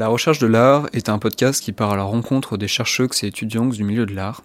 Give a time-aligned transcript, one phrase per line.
[0.00, 3.26] la recherche de l'art est un podcast qui part à la rencontre des chercheurs et
[3.26, 4.42] étudiants du milieu de l'art.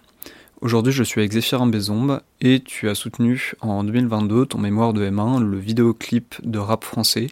[0.60, 5.08] Aujourd'hui, je suis avec Zéphirin Bézombe et tu as soutenu en 2022 ton mémoire de
[5.08, 7.28] M1, le vidéoclip de rap français,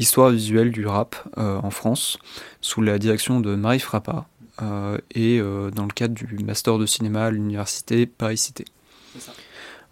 [0.00, 2.18] Histoire visuelle du rap euh, en France,
[2.60, 4.26] sous la direction de Marie Frappa
[4.62, 8.64] euh, et euh, dans le cadre du master de cinéma à l'université Paris-Cité.
[9.12, 9.32] C'est ça.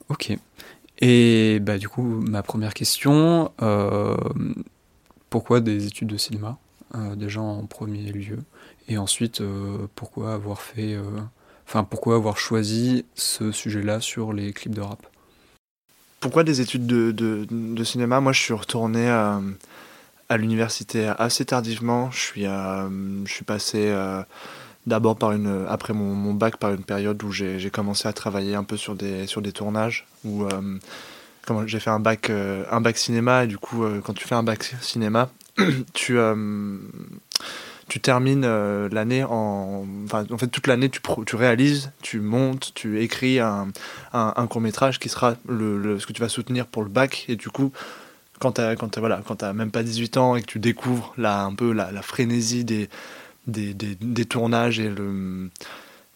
[0.08, 0.36] Ok.
[0.98, 3.52] Et bah, du coup, ma première question,
[5.30, 6.58] pourquoi des études de cinéma?
[7.16, 8.38] Déjà en premier lieu
[8.88, 10.94] Et ensuite, euh, pourquoi avoir fait.
[10.94, 11.02] Euh,
[11.66, 15.06] enfin, pourquoi avoir choisi ce sujet-là sur les clips de rap?
[16.20, 18.20] Pourquoi des études de, cinéma?
[18.20, 19.40] Moi, je suis retourné à,
[20.36, 22.10] l'université assez tardivement.
[22.10, 23.94] Je suis, je suis passé
[24.86, 28.64] d'abord par une après mon, bac par une période où j'ai commencé à travailler un
[28.64, 30.44] peu sur des sur des tournages où
[31.66, 34.74] j'ai fait un bac un bac cinéma et du coup quand tu fais un bac
[34.80, 35.30] cinéma
[35.94, 36.76] tu, euh,
[37.88, 39.86] tu termines euh, l'année en.
[40.12, 43.68] En fait, toute l'année, tu, tu réalises, tu montes, tu écris un,
[44.12, 47.24] un, court métrage qui sera le, ce que tu vas soutenir pour le bac.
[47.28, 47.72] Et du coup,
[48.38, 51.54] quand tu quand voilà, quand même pas 18 ans et que tu découvres là, un
[51.54, 52.88] peu la, frénésie des,
[53.46, 55.50] des, des, tournages et le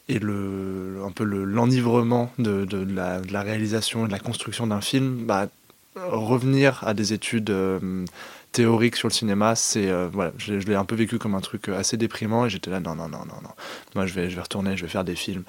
[0.08, 4.66] et le un peu l'enivrement de, de, la, de, la, réalisation et de la construction
[4.66, 5.48] d'un film, bah,
[5.96, 8.04] revenir à des études euh,
[8.52, 11.68] théorique sur le cinéma, c'est euh, voilà, je, l'ai un peu vécu comme un truc
[11.68, 13.50] euh, assez déprimant et j'étais là non non non non non,
[13.94, 15.44] moi je vais je vais retourner, je vais faire des films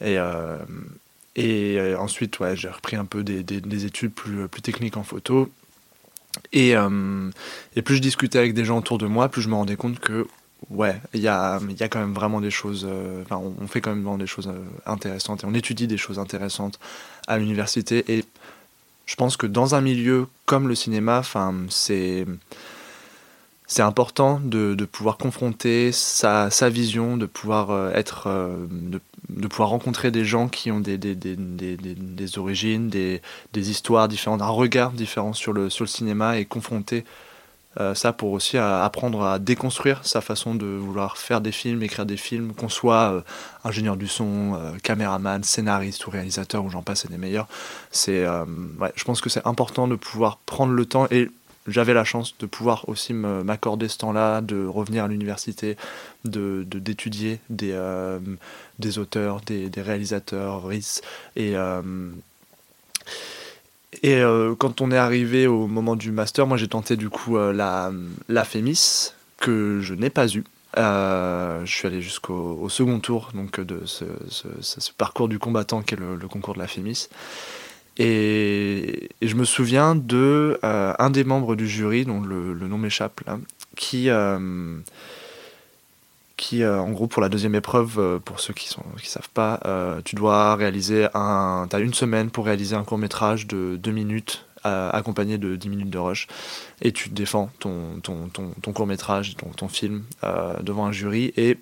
[0.00, 0.58] et euh,
[1.34, 5.50] et ensuite ouais, j'ai repris un peu des, des, études plus plus techniques en photo
[6.52, 9.76] et et plus je discutais avec des gens autour de moi, plus je me rendais
[9.76, 10.26] compte que
[10.68, 12.86] ouais, il y a, y a quand même vraiment des choses.
[13.22, 14.52] Enfin, on, fait quand même des choses
[14.84, 16.78] intéressantes et on étudie des choses intéressantes
[17.26, 18.04] à l'université.
[18.08, 18.26] Et
[19.06, 21.22] je pense que dans un milieu comme le cinéma,
[21.68, 22.26] c'est
[23.72, 29.48] c'est important de, pouvoir confronter sa, sa, vision, de pouvoir euh, être, euh, de, de,
[29.48, 33.22] pouvoir rencontrer des gens qui ont des, des, des, des origines, des,
[33.54, 37.06] histoires différentes, un regard différent sur le, sur le cinéma et confronter
[37.80, 42.04] euh, ça pour aussi apprendre à déconstruire sa façon de vouloir faire des films, écrire
[42.04, 43.20] des films, qu'on soit euh,
[43.64, 47.48] ingénieur du son, euh, caméraman, scénariste ou réalisateur, ou j'en passe, et des meilleurs.
[47.90, 51.30] C'est, je pense que c'est important de pouvoir prendre le temps et
[51.66, 55.76] j'avais la chance de pouvoir aussi m'accorder ce temps-là, de revenir à l'université,
[56.24, 57.78] de, d'étudier des,
[58.78, 61.02] des auteurs, des, des réalisateurs, RIS,
[61.36, 61.54] et
[64.00, 67.36] et euh, quand on est arrivé au moment du master, moi j'ai tenté du coup
[67.36, 67.92] euh, la,
[68.28, 70.44] la FEMIS, que je n'ai pas eu.
[70.78, 74.04] Euh, je suis allé jusqu'au second tour donc, de ce,
[74.96, 77.08] parcours du combattant qui est le, concours de la FEMIS.
[77.98, 83.20] Et, je me souviens de un des membres du jury, dont le, le nom m'échappe
[83.26, 83.38] là,
[83.76, 84.08] qui
[86.42, 89.30] qui, euh, en gros, pour la deuxième épreuve, euh, pour ceux qui ne qui savent
[89.32, 91.68] pas, euh, tu dois réaliser un.
[91.70, 95.68] Tu as une semaine pour réaliser un court métrage de deux minutes, accompagné de 10
[95.68, 96.28] minutes de rush,
[96.82, 100.04] et tu défends ton, ton, ton, ton court métrage, ton, film
[100.62, 101.32] devant un jury.
[101.36, 101.58] Et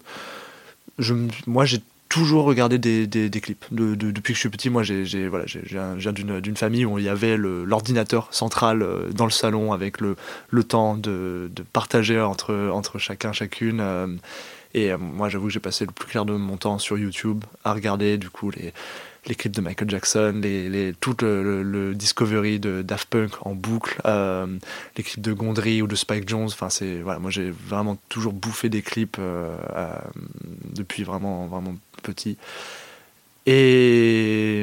[0.99, 1.15] je,
[1.47, 1.81] moi, j'ai
[2.11, 3.65] toujours regardé des, des, clips.
[3.71, 6.99] De, depuis que je suis petit, moi, j'ai, voilà, j'ai, viens d'une, d'une famille où
[6.99, 10.17] il y avait l'ordinateur central dans le salon avec le,
[10.51, 14.19] le temps de, de partager entre, entre chacun, chacune.
[14.75, 17.45] Et euh, moi, j'avoue que j'ai passé le plus clair de mon temps sur YouTube
[17.65, 18.73] à regarder du coup les,
[19.35, 24.47] clips de Michael Jackson, les, les, tout le, Discovery de Daft Punk en boucle, euh,
[24.97, 26.47] les clips de Gondry ou de Spike Jones.
[26.47, 29.57] Enfin, c'est voilà, moi j'ai vraiment toujours bouffé des clips euh,
[30.73, 32.37] depuis vraiment vraiment petit.
[33.47, 34.61] Et,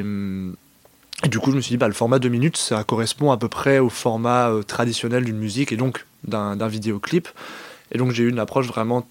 [1.24, 3.36] et, du coup, je me suis dit, bah, le format 2 minutes, ça correspond à
[3.36, 7.28] peu près au format traditionnel d'une musique et donc d'un vidéoclip.
[7.92, 9.06] Et donc j'ai eu une approche vraiment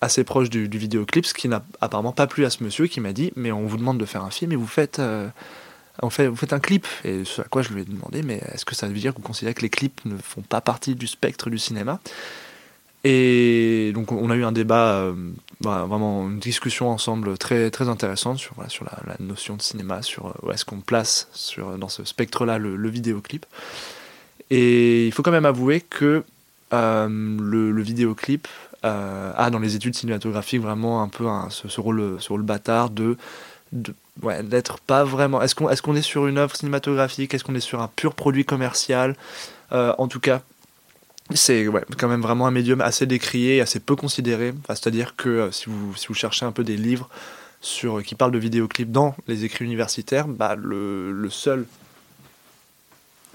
[0.00, 3.12] assez proche du, vidéoclip, ce qui n'a apparemment pas plu à ce monsieur qui m'a
[3.12, 5.28] dit Mais on vous demande de faire un film et vous faites, euh,
[6.10, 6.86] fait, vous faites un clip.
[7.04, 9.18] Et ce à quoi je lui ai demandé Mais est-ce que ça veut dire que
[9.18, 12.00] vous considérez que les clips ne font pas partie du spectre du cinéma?
[13.04, 15.14] Et donc on a eu un débat, euh,
[15.60, 20.26] bah, vraiment une discussion ensemble très, très intéressante sur, sur la, notion de cinéma, sur
[20.26, 23.46] euh, où est-ce qu'on place sur, dans ce spectre-là le, vidéoclip.
[24.50, 26.24] Et il faut quand même avouer que
[26.72, 28.48] le, le, vidéoclip
[28.84, 33.16] euh, a dans les études cinématographiques vraiment un peu ce, rôle, ce rôle bâtard de,
[34.86, 35.42] pas vraiment.
[35.42, 37.34] Est-ce qu'on est, sur une œuvre cinématographique?
[37.34, 39.16] Est-ce qu'on est sur un pur produit commercial?
[39.72, 40.42] Euh, En tout cas,
[41.34, 41.66] c'est
[41.98, 44.54] quand même vraiment un médium assez décrié, assez peu considéré.
[44.68, 47.08] C'est-à-dire que euh, si, vous, si vous cherchez un peu des livres
[47.60, 51.66] sur, qui parlent de vidéoclips dans les écrits universitaires, bah, le, seul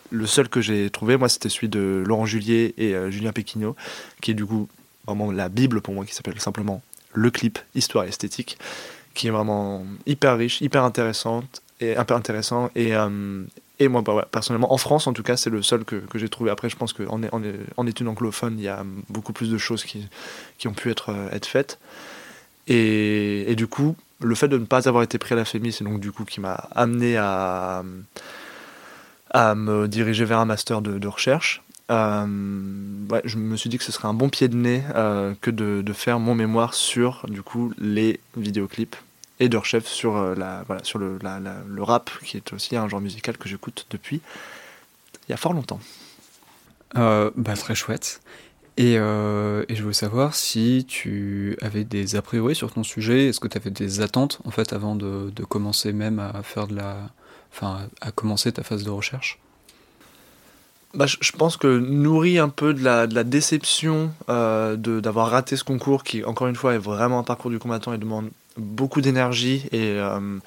[0.09, 3.75] le seul que j'ai trouvé, moi, c'était celui de Laurent Julier et Julien Péquineau,
[4.21, 4.69] qui est du coup
[5.05, 6.81] vraiment la bible pour moi qui s'appelle simplement
[7.13, 8.57] le clip Histoire et esthétique,
[9.13, 12.95] qui est vraiment hyper riche, hyper intéressante et hyper intéressant et
[13.79, 16.29] et moi, bah, personnellement, en France, en tout cas, c'est le seul que, que j'ai
[16.29, 16.51] trouvé.
[16.51, 17.41] Après, je pense qu'en en,
[17.77, 20.07] en, études anglophones, il y a beaucoup plus de choses qui,
[20.57, 21.79] qui ont pu être, être faites.
[22.67, 25.71] Et, et, du coup, le fait de ne pas avoir été pris à la FEMI,
[25.71, 27.83] c'est donc du coup qui m'a amené à,
[29.31, 31.61] à me diriger vers un master de recherche.
[31.91, 32.25] Euh,
[33.09, 35.51] ouais, je me suis dit que ce serait un bon pied de nez euh, que
[35.51, 38.95] de, faire mon mémoire sur du coup les vidéoclips
[39.39, 42.87] et de chef sur, euh, la, voilà, sur le, le rap, qui est aussi un
[42.87, 44.21] genre musical que j'écoute depuis
[45.27, 45.79] il y a fort longtemps.
[46.95, 48.21] Bah, très chouette.
[48.75, 53.39] Et, et, je voulais savoir si tu avais des a priori sur ton sujet, est-ce
[53.39, 56.75] que tu avais des attentes en fait avant de, de, commencer même à faire de
[56.75, 56.97] la,
[57.51, 59.39] enfin à commencer ta phase de recherche?
[60.93, 65.55] Bah, je, pense que nourri un peu de la, de la déception euh, d'avoir raté
[65.55, 69.01] ce concours qui encore une fois est vraiment un parcours du combattant et demande beaucoup
[69.01, 70.37] d'énergie et euh,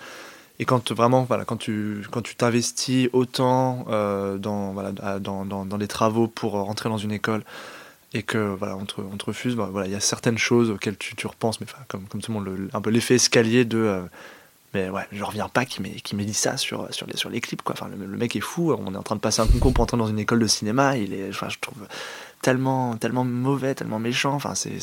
[0.60, 5.66] et quand vraiment voilà quand tu quand tu t'investis autant euh, dans voilà dans, dans,
[5.66, 7.42] dans les travaux pour rentrer dans une école
[8.14, 11.26] et que voilà te, refuse bah, voilà il y a certaines choses auxquelles tu, tu
[11.26, 14.02] repenses mais comme comme tout le monde un peu l'effet escalier de euh,
[14.74, 17.62] mais ouais je reviens pas qui m'ait dit ça sur sur les sur les clips
[17.62, 19.82] quoi enfin le, mec est fou on est en train de passer un concours pour
[19.82, 21.86] entrer dans une école de cinéma il est enfin je trouve
[22.42, 24.78] tellement tellement mauvais tellement méchant enfin c'est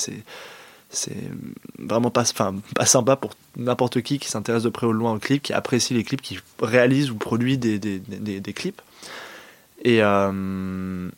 [1.80, 5.14] vraiment pas, enfin, pas sympa pour n'importe qui qui s'intéresse de près ou de loin
[5.14, 8.82] aux clips, qui apprécie les clips, qui réalise ou produit des, des, des, des clips.
[9.84, 11.10] Et, euh,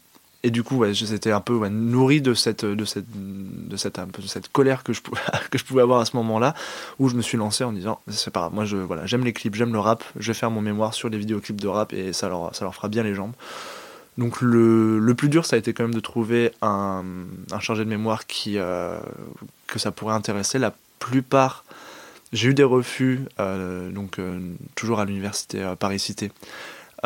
[0.45, 2.67] et du coup, ouais, j'étais un peu nourri de cette,
[4.53, 6.53] colère que je, pouvais, avoir à ce moment-là,
[6.99, 8.63] où je me suis lancé en disant c'est pas grave, moi
[9.05, 11.67] j'aime les clips, j'aime le rap, je vais faire mon mémoire sur les vidéoclips de
[11.67, 13.33] rap et ça leur, fera bien les jambes.
[14.19, 17.03] Donc le, plus dur, ça a été quand même de trouver un,
[17.59, 18.99] chargé de mémoire qui, euh,
[19.65, 20.59] que ça pourrait intéresser.
[20.59, 21.65] La plupart,
[22.33, 24.39] j'ai eu des refus, euh, donc euh,
[24.75, 26.31] toujours à l'université Paris-Cité,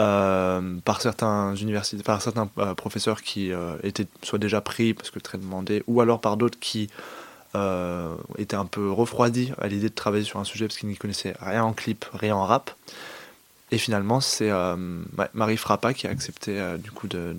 [0.05, 2.47] par certains universités, par certains
[2.77, 3.51] professeurs qui
[3.83, 6.89] étaient soit déjà pris parce que très demandés, ou alors par d'autres qui
[8.37, 11.35] étaient un peu refroidis à l'idée de travailler sur un sujet parce qu'ils n'y connaissaient
[11.41, 12.71] rien en clip, rien en rap.
[13.71, 14.75] Et finalement, c'est euh,
[15.33, 17.35] Marie Frappa qui a accepté euh, du coup de,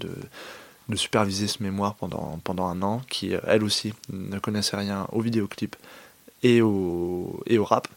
[0.95, 5.21] superviser ce mémoire pendant, pendant un an, qui euh, elle aussi ne connaissait rien au
[5.21, 5.77] vidéoclip
[6.43, 7.89] et au, et au rap,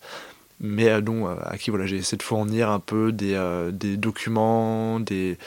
[0.59, 3.37] mais dont à qui voilà, j'ai essayé de fournir un peu des,
[3.71, 5.37] des documents, des,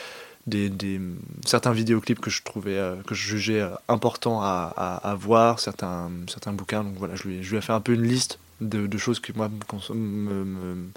[0.47, 1.01] des, des,
[1.45, 6.53] certains vidéoclips que je trouvais, que je jugeais importants à, à, à, voir, certains, certains
[6.53, 6.85] bouquins.
[6.85, 9.21] Donc voilà, je lui, je lui ai fait un peu une liste de, de choses
[9.21, 10.89] qui moi me, me,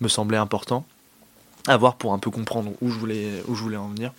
[0.00, 0.86] me semblaient importantes
[1.66, 4.12] à voir pour un peu comprendre où je voulais, où je voulais en venir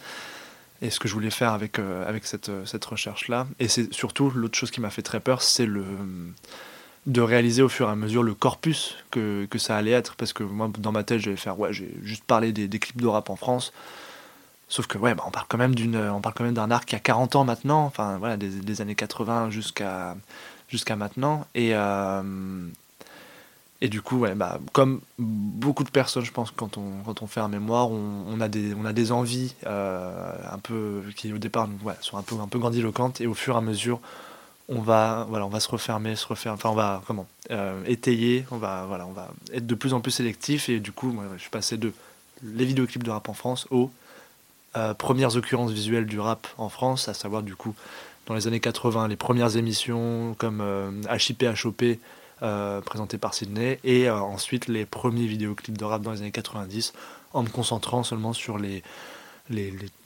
[0.82, 3.48] et ce que je voulais faire avec, euh, avec cette, euh, cette recherche-là.
[3.60, 5.86] Et c'est surtout l'autre chose qui m'a fait très peur, c'est le
[7.08, 10.34] de réaliser au fur et à mesure le corpus que, que ça allait être, parce
[10.34, 13.30] que moi, dans ma tête, j'allais faire, ouais, j'ai juste parlé des, clips de rap
[13.30, 13.74] en France,
[14.70, 16.86] sauf que, ouais, bah, on parle quand même d'une, on parle quand même d'un art
[16.86, 20.16] qui a 40 ans maintenant, enfin, voilà, des, des années 80 jusqu'à
[20.72, 22.22] jusqu'à maintenant, et, euh,
[23.82, 27.28] et du coup, ouais, bah, comme beaucoup de personnes, je pense, quand on, quand on
[27.28, 31.34] fait un mémoire, on, on a, des, on a des envies euh, un peu, qui
[31.34, 34.00] au départ ouais, sont un peu, un peu grandiloquentes, et au fur et à mesure,
[34.70, 35.28] on va,
[35.60, 36.16] se refermer,
[36.64, 38.88] on va comment, euh, étayer, on va,
[39.54, 41.94] être de plus en plus sélectif, et du coup, je suis passé de
[42.44, 43.92] les vidéoclips de rap en France aux
[44.76, 47.76] euh, premières occurrences visuelles du rap en France, à savoir, du coup,
[48.28, 50.64] dans les années 80, les premières émissions comme
[51.10, 51.84] HIP, HOP,
[52.44, 56.32] euh, présenté par Sydney, et euh, ensuite les premiers vidéoclips de rap dans les années
[56.32, 56.92] 90,
[57.34, 58.82] en me concentrant seulement sur les,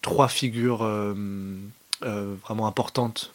[0.02, 1.14] trois figures euh,
[2.04, 3.32] euh vraiment importantes,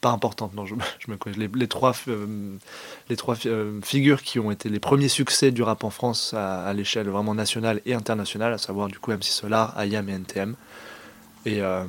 [0.00, 2.56] pas importantes, non, je, me connais, les, les trois, euh,
[3.16, 3.36] trois
[3.82, 7.80] figures qui ont été les premiers succès du rap en France à, l'échelle vraiment nationale
[7.86, 10.54] et internationale, à savoir du coup MC Solar, IAM et NTM
[11.46, 11.84] et euh,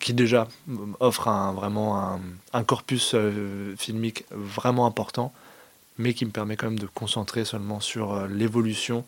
[0.00, 0.48] qui déjà
[1.00, 2.18] offre un, vraiment
[2.52, 5.32] un, corpus euh, filmique vraiment important
[5.98, 9.04] mais qui me permet quand même de concentrer seulement sur euh, l'évolution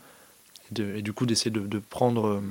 [0.79, 2.43] et, du coup d'essayer de, prendre euh,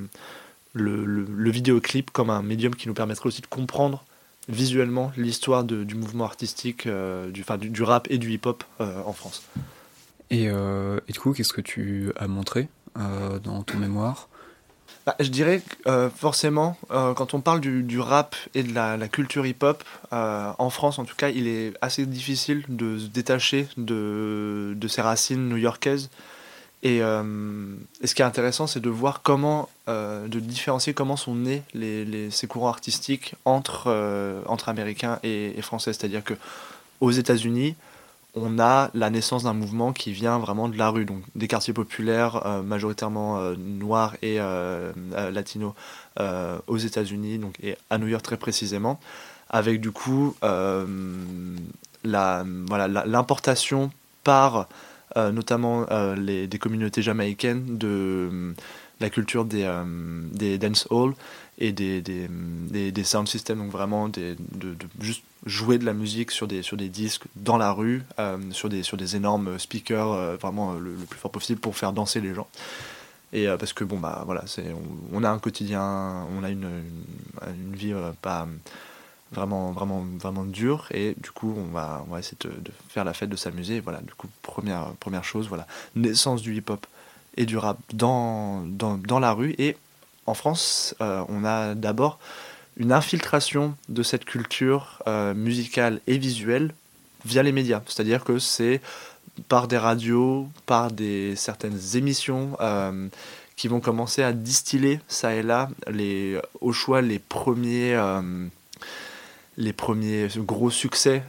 [0.74, 4.04] le, le, le, vidéoclip comme un médium qui nous permettrait aussi de comprendre
[4.50, 9.14] visuellement l'histoire du mouvement artistique, euh, du, du, du, rap et du hip-hop euh, en
[9.14, 9.44] France.
[10.30, 14.30] Et, et, du coup, qu'est-ce que tu as montré euh, dans ton mémoire?
[15.06, 18.96] Bah, je dirais euh, forcément, euh, quand on parle du, du, rap et de la,
[18.96, 19.84] la culture hip-hop,
[20.14, 24.88] euh, en France en tout cas, il est assez difficile de se détacher de, de
[24.88, 26.10] ses racines new-yorkaises.
[26.84, 27.24] Et, euh,
[28.02, 31.64] et, ce qui est intéressant, c'est de voir comment, euh, de différencier comment sont nés
[31.74, 35.94] les, ces courants artistiques entre, euh, entre américains et, et français.
[35.94, 36.34] C'est-à-dire que
[37.00, 37.76] aux États-Unis,
[38.36, 41.74] on a la naissance d'un mouvement qui vient vraiment de la rue, donc des quartiers
[41.74, 44.40] populaires majoritairement noirs et
[45.12, 45.74] latinos
[46.68, 49.00] aux États-Unis, et à New York très précisément,
[49.52, 53.92] avec du coup la voilà l'importation
[54.24, 54.68] par
[55.16, 58.54] notamment les, des communautés jamaïcaines de
[59.00, 59.70] la culture des,
[60.32, 61.14] des dance halls
[61.60, 66.32] et des, des, des, sound systems, donc vraiment des, de, juste jouer de la musique
[66.32, 70.12] sur des, sur des disques dans la rue, euh, sur, des, sur des énormes speakers,
[70.12, 72.48] euh, vraiment euh, le, plus fort possible pour faire danser les gens.
[73.36, 74.46] Et parce que bon, bah voilà,
[75.12, 76.70] on, a un quotidien, on a une,
[77.42, 77.92] une, vie
[78.22, 78.48] pas
[79.34, 83.04] vraiment, vraiment, vraiment dure, et du coup, on va, on va essayer de, de faire
[83.04, 83.80] la fête, de s'amuser.
[83.80, 86.86] Voilà, du coup, première, première chose, voilà, naissance du hip-hop
[87.36, 89.76] et du rap dans, dans, dans la rue, et
[90.26, 92.20] en France, euh, on a d'abord
[92.78, 96.74] une infiltration de cette culture euh, musicale et visuelle
[97.26, 97.82] via les médias.
[97.86, 98.82] C'est-à-dire que c'est
[99.50, 103.08] par des radios, par des certaines émissions euh,
[103.56, 107.96] qui vont commencer à distiller ça et là les, au choix les premiers,
[109.58, 111.24] les premiers gros succès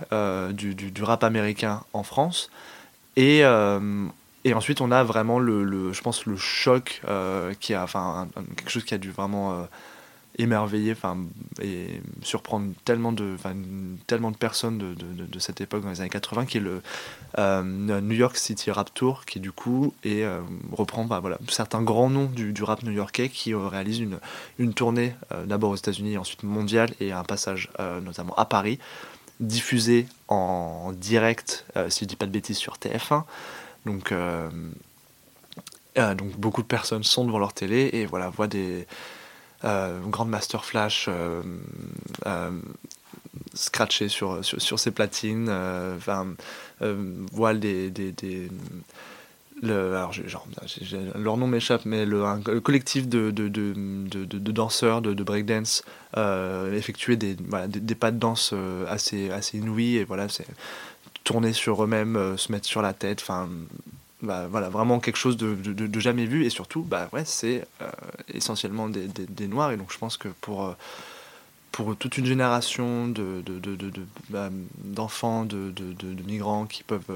[0.52, 2.50] du, du, rap américain en France.
[3.16, 3.44] Et
[4.44, 8.28] et ensuite, on a vraiment le, le je pense, le choc euh, qui a, enfin,
[8.56, 9.64] quelque chose qui a dû vraiment euh,
[10.38, 10.94] émerveiller,
[11.62, 13.36] et surprendre tellement de,
[14.06, 16.82] tellement de personnes de, de, de, cette époque dans les années 80, qui est le
[17.38, 20.24] euh, New York City Rap Tour, qui du coup et
[20.72, 24.18] reprend, bah, voilà, certains grands noms du, du rap new-yorkais qui réalisent une,
[24.58, 25.14] une tournée
[25.46, 27.70] d'abord aux États-Unis, ensuite mondiale, et un passage
[28.02, 28.78] notamment à Paris,
[29.40, 33.24] diffusé en direct, si je dis pas de bêtises, sur TF1.
[33.86, 34.48] Donc, euh,
[35.98, 38.86] euh, donc beaucoup de personnes sont devant leur télé et voilà, voient des
[39.64, 41.08] euh, grandes Master Flash
[43.54, 45.50] scratchés sur, sur, sur, ces platines,
[47.32, 48.48] voient des, des, des
[49.62, 50.46] alors genre,
[51.14, 53.72] leur nom m'échappe, mais le, collectif de, de, de,
[54.24, 55.84] de, danseurs de, breakdance
[56.18, 57.34] euh, effectuer des,
[57.68, 58.52] des, pas de danse
[58.88, 60.46] assez, assez inouïs et voilà, c'est
[61.24, 63.48] tourner sur eux-mêmes, euh, se mettre sur la tête, enfin
[64.24, 67.90] bah, voilà, vraiment quelque chose de, jamais vu et surtout bah ouais c'est euh,
[68.28, 70.72] essentiellement des, noirs et donc je pense que pour euh,
[71.72, 73.12] pour toute une génération
[74.28, 75.72] bah, d'enfants de,
[76.26, 77.10] migrants qui peuvent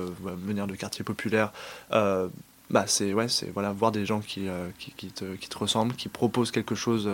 [0.46, 1.52] venir de quartiers populaires
[1.90, 4.46] bah c'est ouais voilà voir des gens qui,
[4.78, 7.08] qui, te, qui, te, ressemblent qui proposent quelque chose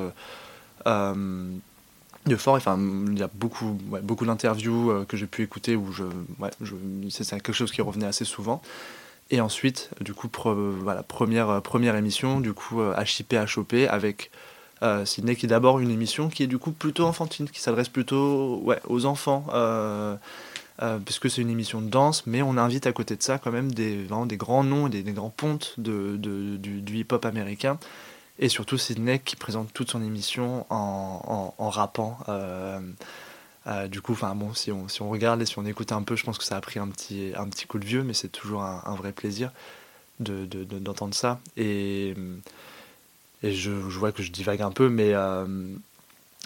[2.27, 2.55] de fort.
[2.55, 2.79] Enfin,
[3.11, 6.05] il y a beaucoup, beaucoup d'interviews euh, que j'ai pu écouter où je,
[6.39, 6.51] ouais,
[7.11, 8.63] c'est quelque chose qui revenait assez souvent.
[9.31, 14.31] Et ensuite, du coup, voilà, première, euh, première émission, du coup, HIP HOP avec
[14.83, 17.89] euh, Sydney, qui est d'abord une émission qui est du coup plutôt enfantine, qui s'adresse
[17.89, 19.47] plutôt ouais, aux enfants,
[21.05, 23.73] puisque c'est une émission de danse, mais on invite à côté de ça quand même
[23.73, 27.79] des, des grands noms, des, des grands pontes de, du, hip-hop américain
[28.41, 32.19] et surtout Sidney qui présente toute son émission en, en, rappant.
[33.67, 36.03] Euh, euh, du coup, bon, si on, si on regarde et si on écoute un
[36.03, 38.15] peu, je pense que ça a pris un petit, un petit coup de vieux, mais
[38.15, 39.51] c'est toujours un, vrai plaisir
[40.21, 41.41] d'entendre de, de, ça.
[41.57, 42.15] Et,
[43.43, 45.47] je, vois que je divague un peu, mais, euh,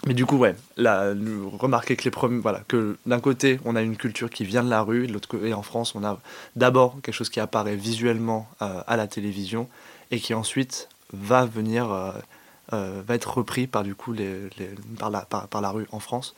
[0.05, 1.13] mais du coup, ouais, là,
[1.57, 2.09] remarquez que
[2.41, 5.29] voilà, que d'un côté, on a une culture qui vient de la rue, de l'autre
[5.29, 6.19] côté, en France, on a
[6.55, 9.69] d'abord quelque chose qui apparaît visuellement à la télévision
[10.11, 12.11] et qui ensuite va venir, euh,
[12.73, 14.49] euh, va être repris par du coup les,
[14.97, 16.35] par, la, par, la rue en France.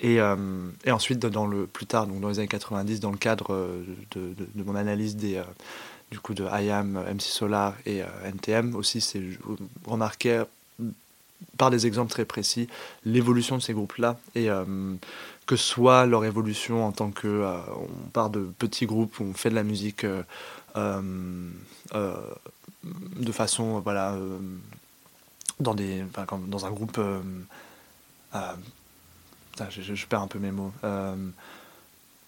[0.00, 0.36] Et, euh,
[0.84, 3.68] et, ensuite, dans le, plus tard, donc dans les années 90, dans le cadre
[4.12, 5.42] de, de, mon analyse des,
[6.10, 9.22] du coup de IAM, MC Solar et NTM, aussi c'est
[9.86, 10.42] remarqué
[11.58, 12.68] par des exemples très précis
[13.04, 14.48] l'évolution de ces groupes-là et
[15.46, 17.44] que soit leur évolution en tant que
[17.76, 20.06] on part de petits groupes où on fait de la musique
[22.84, 24.38] de façon voilà euh,
[25.58, 26.04] dans des
[26.48, 27.00] dans un groupe
[29.60, 30.72] euh, euh, je, perds un peu mes mots.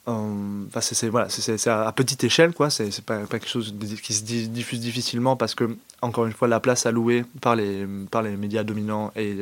[0.04, 1.28] Enfin c'est voilà
[1.66, 2.70] à petite échelle quoi.
[2.70, 6.60] C'est pas, pas quelque chose qui se diffuse difficilement parce que encore une fois la
[6.60, 9.36] place allouée par les par les médias dominants est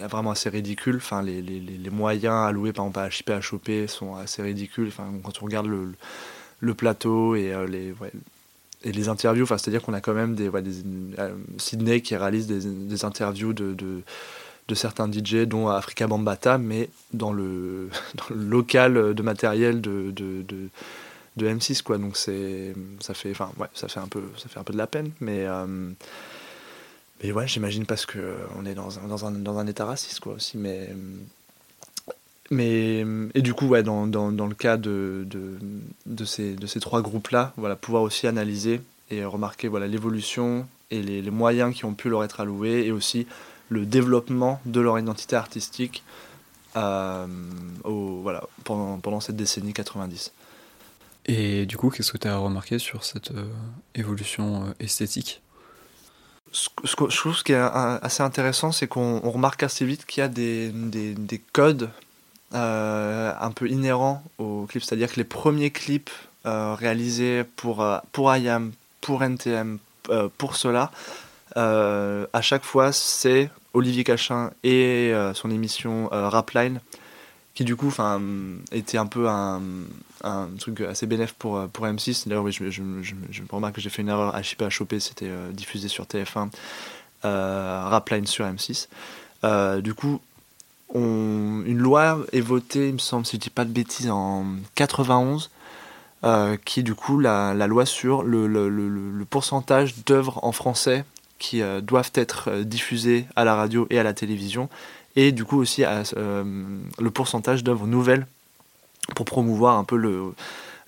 [0.00, 0.96] vraiment assez ridicule.
[0.96, 4.88] Enfin les, les, les, moyens alloués par exemple à HIP sont assez ridicules.
[4.88, 5.94] Enfin quand on regarde le,
[6.58, 7.94] le plateau et les
[8.84, 10.82] et les interviews, enfin, c'est-à-dire qu'on a quand même des, des
[11.18, 14.02] euh, Sydney qui réalise des, des interviews de,
[14.68, 17.88] de, certains DJ, dont Africa Bambata, mais dans le,
[18.30, 20.44] local de matériel de, de,
[21.36, 21.98] de M6, quoi.
[21.98, 24.86] Donc ça fait, enfin, ouais, ça fait un peu, ça fait un peu de la
[24.86, 25.46] peine, mais.
[25.46, 25.90] Euh,
[27.22, 30.20] mais ouais, j'imagine parce que on est dans un, dans un, dans un état raciste,
[30.20, 30.58] quoi, aussi.
[30.58, 30.90] Mais
[32.50, 33.04] mais,
[33.34, 35.58] et du coup, ouais, dans, dans, dans le cas de, de,
[36.06, 41.02] de, ces, de ces trois groupes-là, voilà, pouvoir aussi analyser et remarquer voilà, l'évolution et
[41.02, 43.26] les, moyens qui ont pu leur être alloués et aussi
[43.68, 46.02] le développement de leur identité artistique
[46.76, 47.26] euh,
[47.84, 50.32] au, voilà, pendant, pendant cette décennie 90.
[51.26, 53.46] Et du coup, qu'est-ce que tu as remarqué sur cette euh,
[53.94, 55.40] évolution euh, esthétique?
[56.50, 60.20] Ce, ce, je trouve ce qui est assez intéressant, c'est qu'on remarque assez vite qu'il
[60.20, 61.90] y a des, des, des codes
[62.52, 64.84] un peu inhérents aux clips.
[64.84, 66.10] C'est-à-dire que les premiers clips
[66.44, 69.78] réalisés pour, pour IAM, pour NTM,
[70.38, 70.54] pour
[71.54, 76.80] Solar, à chaque fois, c'est Olivier Cachin et son émission Rapline
[77.54, 77.92] qui du coup
[78.72, 79.60] était un peu un,
[80.58, 83.90] truc assez bénéf pour, pour M6 d'ailleurs oui, je, je, je, je, remarque que j'ai
[83.90, 86.50] fait une erreur à pas à choper c'était euh, diffusé sur TF1
[87.24, 88.88] euh, Rapline sur M6
[89.44, 90.20] euh, du coup
[90.94, 95.50] une loi est votée il me semble si je dis pas de bêtises en 91
[96.24, 101.04] euh, qui du coup la, loi sur le, le, le pourcentage d'œuvres en français
[101.44, 104.70] qui euh, doivent être euh, diffusées à la radio et à la télévision
[105.14, 106.02] et du coup aussi euh,
[106.98, 108.26] le pourcentage d'œuvres nouvelles
[109.14, 110.32] pour promouvoir un peu le,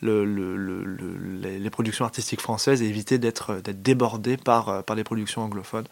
[0.00, 5.86] le, le, le les, productions artistiques françaises et éviter d'être débordé par, les productions anglophones.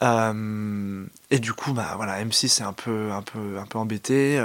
[0.00, 3.10] Et du coup, bah, voilà, M6 c'est un peu,
[3.74, 4.42] embêté.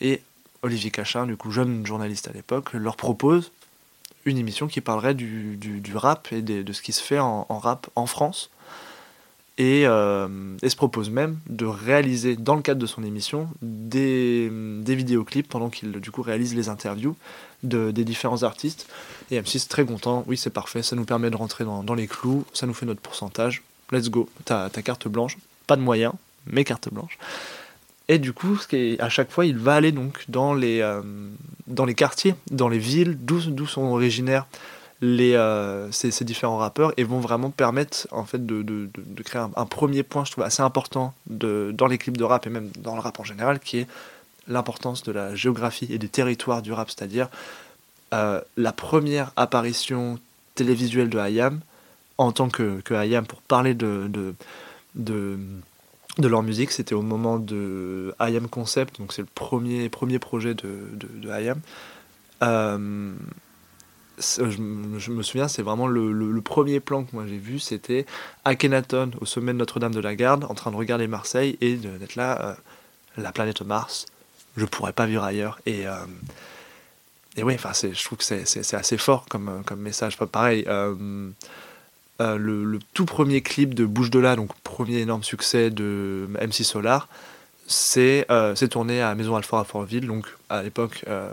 [0.00, 0.22] Et
[0.62, 3.52] Olivier Cachin, du coup jeune journaliste à l'époque, leur propose
[4.26, 7.58] une émission qui parlerait du, du, rap et de, ce qui se fait en, en
[7.58, 8.50] rap en France.
[9.58, 10.28] Et, euh,
[10.60, 15.48] et, se propose même de réaliser dans le cadre de son émission des, des vidéoclips
[15.48, 17.16] pendant qu'il du coup réalise les interviews
[17.62, 18.86] de, des différents artistes.
[19.30, 20.24] Et M6 très content.
[20.26, 20.82] Oui c'est parfait.
[20.82, 22.44] Ça nous permet de rentrer dans, dans, les clous.
[22.52, 23.62] Ça nous fait notre pourcentage.
[23.92, 24.28] Let's go.
[24.44, 25.38] Ta, ta carte blanche.
[25.66, 26.12] Pas de moyens
[26.46, 27.18] mais carte blanche
[28.08, 28.58] et du coup
[28.98, 31.02] à chaque fois il va aller donc dans les, euh,
[31.66, 34.46] dans les quartiers dans les villes d'où sont originaires
[35.02, 39.42] les, euh, ces, différents rappeurs et vont vraiment permettre en fait de, de, de, créer
[39.54, 42.70] un, premier point je trouve assez important de, dans les clips de rap et même
[42.78, 43.86] dans le rap en général qui est
[44.48, 46.90] l'importance de la géographie et des territoires du rap.
[46.90, 47.28] C'est à dire
[48.14, 50.18] euh, la première apparition
[50.54, 51.60] télévisuelle de IAM
[52.18, 54.10] en tant que, que IAM pour parler de,
[54.94, 55.38] de,
[56.18, 60.54] de leur musique c'était au moment de IAM Concept donc c'est le premier, premier projet
[60.54, 61.60] de, de, de IAM
[62.42, 63.14] euh,
[64.18, 68.06] je, me souviens, c'est vraiment le, le, premier plan que moi j'ai vu, c'était
[68.44, 72.14] Akhenaton au sommet de Notre-Dame de la Garde, en train de regarder Marseille et d'être
[72.16, 72.54] là, euh,
[73.18, 74.06] la planète Mars,
[74.56, 75.60] je pourrais pas vivre ailleurs.
[75.66, 75.96] Et, euh,
[77.36, 80.16] et oui, enfin, je trouve que c'est assez fort comme, comme message.
[80.16, 80.66] Pas pareil,
[82.20, 86.64] euh, le, tout premier clip de Bouche de là, donc premier énorme succès de MC
[86.64, 87.08] Solar,
[87.66, 90.06] c'est euh, tourné à Maison Alfort à Fortville.
[90.06, 91.28] Donc à l'époque, euh,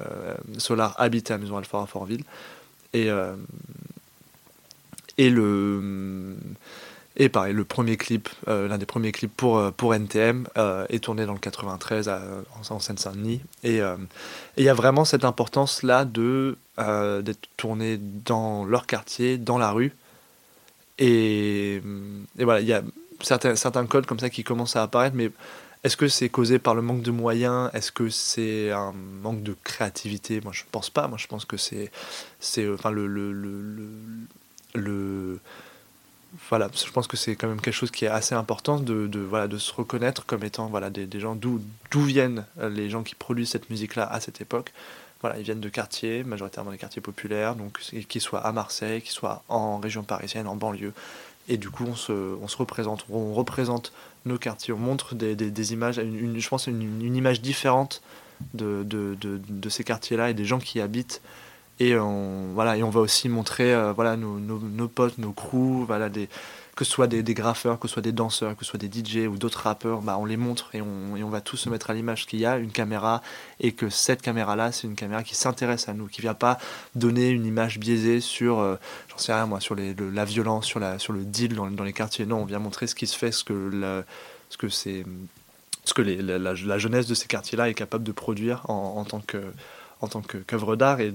[0.57, 2.23] Solar habitait à Maison Alfort à Fortville.
[2.93, 3.35] Et, euh,
[5.17, 6.35] et le.
[7.15, 10.47] Et pareil, le premier clip, l'un des premiers clips pour, pour NTM
[10.89, 12.19] est tourné dans le 93 à,
[12.59, 13.39] en, en Seine-Saint-Denis.
[13.63, 13.81] Et
[14.57, 19.93] il y a vraiment cette importance-là d'être tourné dans leur quartier, dans la rue.
[20.99, 21.82] Et,
[22.38, 22.84] et voilà, il y a
[23.21, 25.32] certains, codes comme ça qui commencent à apparaître, mais
[25.84, 27.69] est-ce que c'est causé par le manque de moyens?
[27.73, 30.39] Est-ce que c'est un manque de créativité?
[30.41, 31.08] Moi, je pense pas.
[31.08, 31.91] Moi, je pense que c'est,
[32.39, 33.34] c'est, enfin, le, le,
[34.75, 35.39] le
[36.49, 39.19] voilà, je pense que c'est quand même quelque chose qui est assez important de, de,
[39.19, 43.03] voilà, de se reconnaître comme étant voilà, des, des gens d'où, d'où viennent les gens
[43.03, 44.73] qui produisent cette musique-là à cette époque.
[45.23, 49.13] Voilà, ils viennent de quartiers, majoritairement des quartiers populaires, donc qu'ils soient à Marseille, qu'ils
[49.13, 50.91] soient en région parisienne, en banlieue.
[51.47, 53.93] Et du coup, on se, on se représente, on représente
[54.25, 58.01] nos quartiers, on montre des, images, une, je pense une, image différente
[58.53, 59.17] de,
[59.69, 61.21] ces quartiers-là et des gens qui y habitent.
[61.79, 65.86] Et on, va aussi montrer euh, voilà, nos, nos, nos, potes, nos crews,
[66.75, 68.89] que ce soit des, des, graffeurs, que ce soit des danseurs, que ce soit des
[68.89, 71.69] DJ ou d'autres rappeurs, bah, on les montre et on, et on va tous se
[71.69, 73.21] mettre à l'image qu'il y a une caméra
[73.59, 76.57] et que cette caméra-là, c'est une caméra qui s'intéresse à nous, qui ne vient pas
[76.95, 78.75] donner une image biaisée sur, euh,
[79.09, 82.25] j'en sais rien moi, sur la violence, sur, le deal dans, les quartiers.
[82.25, 84.03] Non, on vient montrer ce qui se fait, ce que, la,
[84.49, 85.05] ce que, c'est,
[85.86, 89.43] ce que la, jeunesse de ces quartiers-là est capable de produire en, tant que
[90.01, 91.13] en tant qu'œuvre d'art et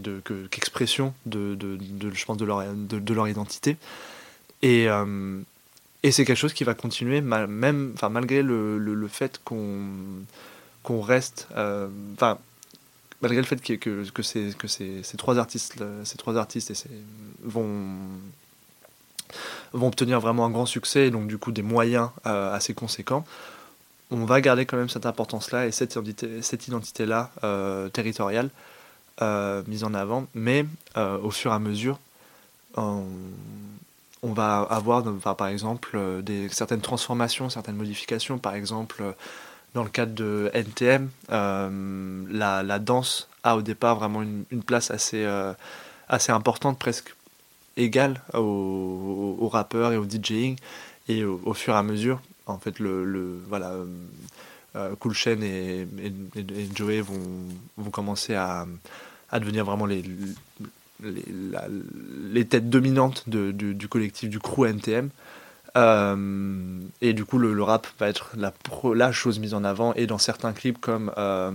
[0.51, 3.77] qu'expression de, de, de, je pense de leur, de leur identité.
[4.63, 5.41] Et, euh,
[6.03, 9.41] et c'est quelque chose qui va continuer, mal, même, enfin, malgré le, le, le fait
[9.45, 9.87] qu'on
[10.83, 11.49] qu'on reste.
[11.57, 12.39] Euh, enfin,
[13.21, 16.73] malgré le fait que, que, que, ces, que ces, ces, trois artistes, ces trois artistes
[17.43, 17.77] vont,
[19.73, 23.27] vont obtenir vraiment un grand succès et donc du coup des moyens euh, assez conséquents,
[24.11, 27.31] on va garder quand même cette importance-là et cette identité, cette identité-là
[27.93, 28.49] territoriale
[29.67, 30.65] mise en avant, mais
[30.97, 31.99] au fur et à mesure,
[34.23, 35.05] va avoir,
[35.37, 38.39] par exemple, des, certaines transformations, certaines modifications.
[38.39, 39.03] Par exemple,
[39.75, 45.27] dans le cadre de NTM, la, danse a au départ vraiment une, place assez,
[46.09, 47.15] assez importante, presque
[47.77, 50.57] égale aux, rappeurs et au DJing.
[51.09, 53.73] Et au, fur et à mesure, en fait, le, voilà,
[54.77, 57.21] euh, Cool Chain et, et, Joey vont,
[57.77, 58.67] vont commencer à,
[59.31, 60.05] à, devenir vraiment les,
[61.03, 65.11] les, têtes dominantes du, collectif, du crew NTM.
[65.77, 69.95] Euh, et du coup, le, rap va être la, chose mise en avant.
[69.95, 71.53] Et dans certains clips, comme euh,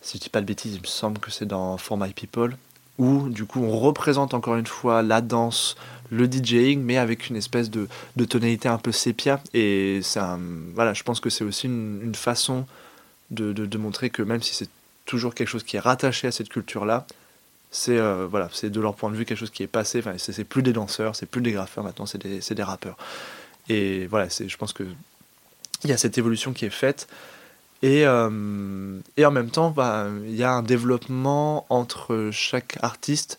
[0.00, 2.56] si je dis pas de bêtises, il me semble que c'est dans For My People,
[2.98, 5.76] où du coup on représente encore une fois la danse,
[6.10, 9.40] le DJing, mais avec une espèce de, de tonalité un peu sépia.
[9.54, 10.38] Et ça,
[10.74, 12.66] voilà, je pense que c'est aussi une, façon
[13.30, 14.70] de, de, montrer que même si c'est
[15.04, 17.06] toujours quelque chose qui est rattaché à cette culture-là,
[17.70, 19.98] c'est euh, voilà, c'est de leur point de vue quelque chose qui est passé.
[19.98, 22.96] Enfin, c'est plus des danseurs, c'est plus des graffeurs maintenant, c'est des, des, rappeurs.
[23.68, 24.84] Et voilà, je pense que
[25.84, 27.08] il y a cette évolution qui est faite.
[27.82, 33.38] Et, euh, et en même temps, bah, il y a un développement entre chaque artiste.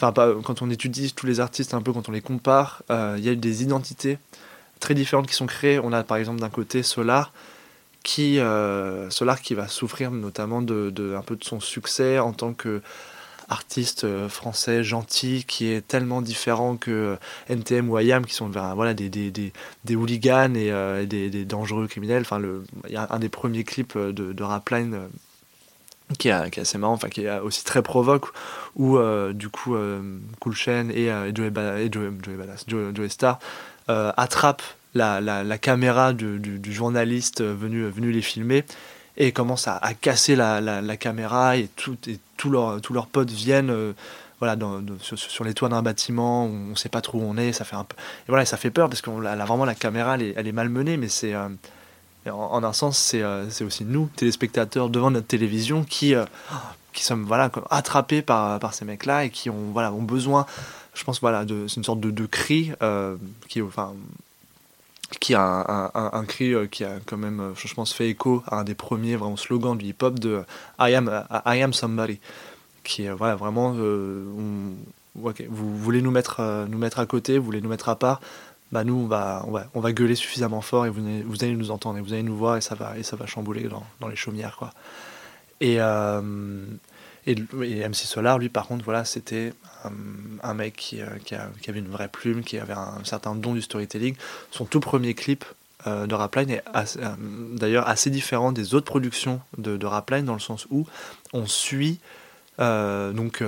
[0.00, 0.12] Enfin,
[0.42, 3.28] quand on étudie tous les artistes, un peu quand on les compare, euh, il y
[3.28, 4.18] a des identités
[4.80, 5.78] très différentes qui sont créées.
[5.78, 7.32] On a par exemple d'un côté Solar,
[8.02, 8.40] qui,
[9.10, 12.82] Solar qui va souffrir notamment de, un peu de son succès en tant que
[13.52, 17.16] artiste euh, français gentil qui est tellement différent que euh,
[17.48, 21.86] NTM ou IAM qui sont voilà, des, des, des, hooligans et, euh, des, des, dangereux
[21.86, 22.22] criminels.
[22.22, 22.40] Enfin,
[22.88, 24.98] il y a un des premiers clips de, de Rapline
[26.18, 28.26] qui est, qui est, assez marrant, enfin qui est aussi très provoque,
[28.74, 28.98] où
[29.32, 29.76] du coup
[30.40, 31.52] Cool Chain et, Joey,
[31.90, 33.38] Joey, Star
[33.88, 38.64] attrapent la, la, caméra du, du, journaliste venu, venu les filmer
[39.16, 42.18] et commencent à, à casser la, la, caméra et, tout, et
[42.80, 43.92] tous leurs potes viennent euh,
[44.38, 44.56] voilà
[45.00, 47.76] sur, les toits d'un bâtiment on ne sait pas trop où on est ça fait
[47.76, 50.96] un peu et voilà ça fait peur parce a vraiment la caméra elle est, malmenée
[50.96, 51.48] mais c'est euh,
[52.30, 56.14] en, un sens c'est euh, c'est aussi nous téléspectateurs devant notre télévision qui
[56.92, 60.46] qui sommes voilà attrapés par, ces mecs là et qui ont voilà ont besoin
[60.94, 62.72] je pense voilà c'est une sorte de, de cri
[63.48, 63.92] qui enfin
[65.20, 68.60] qui a un, cri euh, qui a quand même, euh, je pense, fait écho à
[68.60, 70.42] un des premiers vraiment slogans du hip-hop de
[70.78, 72.20] I am, I am somebody,
[72.84, 74.24] qui voilà, vraiment, euh,
[75.14, 78.20] vous voulez nous mettre, nous mettre à côté, vous voulez nous mettre à part,
[78.70, 81.56] bah nous on va, on va, on va gueuler suffisamment fort et vous, vous allez
[81.56, 83.84] nous entendre et vous allez nous voir et ça va, et ça va chambouler dans,
[84.00, 84.72] dans les chaumières quoi.
[85.60, 85.78] Et,
[87.26, 89.52] et, MC Solar, lui, par contre, voilà, c'était
[90.42, 93.62] un, mec qui, euh, qui, avait une vraie plume, qui avait un, certain don du
[93.62, 94.16] storytelling.
[94.50, 95.44] Son tout premier clip
[95.86, 97.14] euh, de Rapline est euh,
[97.52, 100.86] d'ailleurs assez différent des autres productions de, Rapline, dans le sens où
[101.32, 102.00] on suit.
[102.58, 103.42] donc,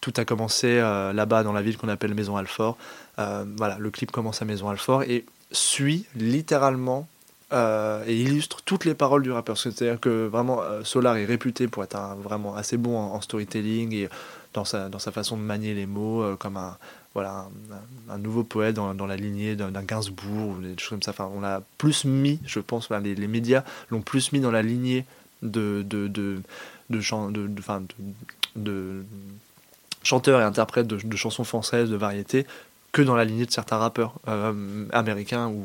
[0.00, 2.76] tout a commencé là-bas dans la ville qu'on appelle Maison Alfort.
[3.16, 7.08] voilà, le clip commence à Maison Alfort et suit littéralement
[7.50, 9.56] euh, et illustre toutes les paroles du rappeur.
[9.56, 14.08] C'est-à-dire que vraiment, euh, Solar est réputé pour être vraiment assez bon en, storytelling et
[14.52, 16.76] dans sa, dans sa façon de manier les mots, euh, comme un,
[17.14, 17.48] voilà,
[18.10, 21.12] un, nouveau poète dans, dans la lignée d'un Gainsbourg ou des choses comme ça.
[21.12, 24.60] Enfin, on l'a plus mis, je pense, les, les, médias l'ont plus mis dans la
[24.60, 25.06] lignée
[25.40, 26.42] de, de, de,
[26.90, 27.00] de,
[30.02, 32.46] chanteurs et interprètes de, chansons françaises, de variétés,
[32.92, 34.14] que dans la lignée de certains rappeurs
[34.92, 35.64] américains ou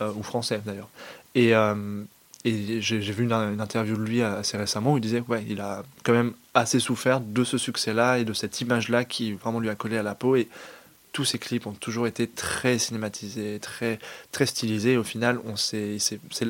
[0.00, 0.88] ou français d'ailleurs.
[1.34, 2.02] Et, euh,
[2.44, 5.82] et j'ai vu une, interview de lui assez récemment où il disait ouais, il a
[6.04, 9.74] quand même assez souffert de ce succès-là et de cette image-là qui vraiment lui a
[9.74, 10.36] collé à la peau.
[10.36, 10.48] Et
[11.12, 13.98] tous ses clips ont toujours été très cinématisés, très,
[14.30, 14.96] très stylisés.
[14.96, 15.98] Au final, c'est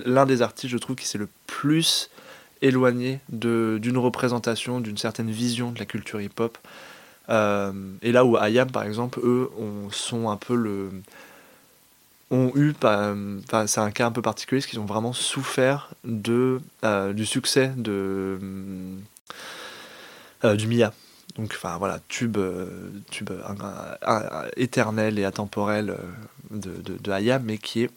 [0.05, 2.11] l'un des artistes, je trouve, qui s'est le plus
[2.61, 6.59] éloigné d'une représentation, d'une certaine vision de la culture hip-hop.
[7.31, 10.91] Euh, et là où Ayam, par exemple, eux, on, sont un peu le,
[12.31, 16.61] ont eu, enfin, c'est un cas un peu particulier, parce qu'ils ont vraiment souffert de,
[16.85, 18.39] euh, du succès de,
[20.45, 20.93] euh, du Mia.
[21.37, 23.31] Donc, enfin voilà, tube, euh, tube
[24.57, 25.97] éternel et intemporel
[26.51, 27.91] de, de, Hayam, mais qui est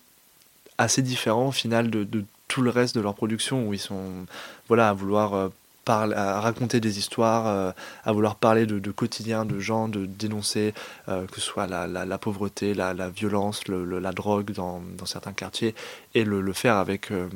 [0.78, 4.26] assez différent au final de, de, tout le reste de leur production, où ils sont
[4.68, 5.52] voilà, à vouloir
[5.88, 7.72] à raconter des histoires, euh,
[8.04, 10.74] à vouloir parler de, quotidien de gens, de dénoncer
[11.10, 15.76] euh, que ce soit la, pauvreté, la, violence, le, la drogue dans, certains quartiers,
[16.14, 17.28] et le, faire avec, euh,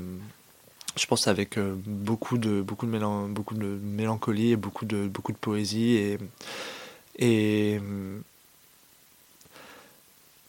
[0.95, 5.95] je pense, avec beaucoup, de, beaucoup, de de mélancolie et beaucoup de, beaucoup de poésie.
[5.95, 6.17] Et,
[7.17, 7.79] et,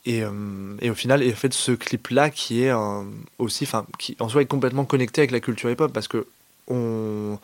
[0.04, 2.72] et, au final, et en fait, ce clip-là qui est
[3.38, 3.66] aussi,
[4.20, 6.26] en soi est complètement connecté avec la culture hip-hop parce que
[6.68, 7.38] on,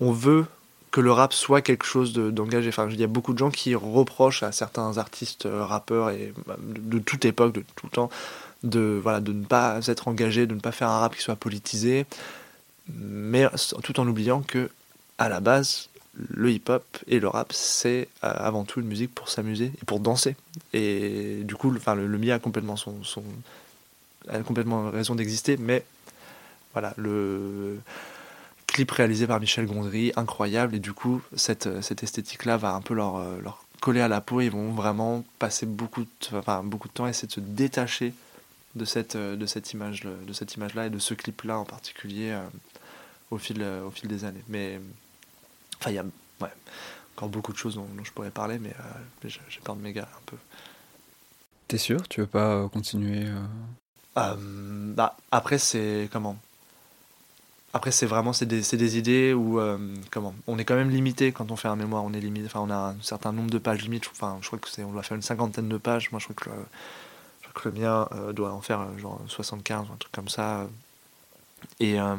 [0.00, 0.46] on veut
[0.90, 2.68] que le rap soit quelque chose d'engagé.
[2.68, 6.56] enfin, il y a beaucoup de gens qui reprochent à certains artistes, rappeurs et bah,
[6.60, 8.10] de, toute époque, de tout temps,
[8.62, 11.34] de, voilà, de ne pas être engagé, de ne pas faire un rap qui soit
[11.34, 12.06] politisé,
[12.92, 13.48] mais
[13.82, 14.70] tout en oubliant que,
[15.18, 19.28] à la base, le hip-hop et le rap, c'est euh, avant tout une musique pour
[19.28, 20.36] s'amuser et pour danser.
[20.72, 22.94] Et du coup, le, enfin, le, a complètement son
[24.28, 25.84] a complètement raison d'exister, mais
[26.72, 27.78] voilà, le
[28.66, 32.94] clip réalisé par Michel Gondry, incroyable, et du coup, cette, cette esthétique-là va un peu
[32.94, 36.92] leur, leur coller à la peau, ils vont vraiment passer beaucoup de, enfin, beaucoup de
[36.94, 38.14] temps à essayer de se détacher
[38.74, 41.64] de cette, euh, de cette image de cette image et de ce clip là en
[41.64, 42.42] particulier euh,
[43.30, 44.42] au fil euh, au fil des années.
[44.48, 44.80] Mais
[45.78, 46.04] enfin il y a
[46.40, 46.48] ouais,
[47.16, 48.72] encore beaucoup de choses dont, je pourrais parler mais
[49.24, 50.36] j'ai peur de m'égarer un peu.
[51.68, 52.08] T'es sûr?
[52.08, 53.26] Tu veux pas continuer
[54.16, 56.38] bah, après c'est comment?
[57.74, 59.60] Après c'est vraiment c'est des, des, idées où
[60.10, 62.60] comment on est quand même limité quand on fait un mémoire on est limité enfin
[62.60, 65.02] on a un certain nombre de pages limites enfin je crois que c'est on doit
[65.02, 66.50] faire une cinquantaine de pages moi je crois que
[67.64, 70.66] le mien euh, doit en faire euh, genre 75 un truc comme ça.
[71.80, 72.16] Et euh,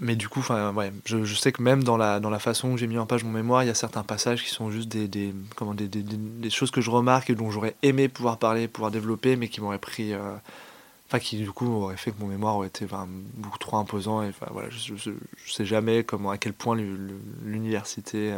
[0.00, 2.70] mais du coup, enfin, ouais, je, je, sais que même dans la, dans la façon
[2.70, 4.88] où j'ai mis en page mon mémoire, il y a certains passages qui sont juste
[4.88, 8.38] des, des comment, des, des, des, choses que je remarque et dont j'aurais aimé pouvoir
[8.38, 10.12] parler, pouvoir développer, mais qui m'auraient pris.
[11.08, 12.86] Enfin, qui du coup auraient fait que mon mémoire aurait été
[13.34, 14.22] beaucoup trop imposant.
[14.22, 15.10] Et voilà, je, je,
[15.52, 16.76] sais jamais comment, à quel point
[17.44, 18.34] l'université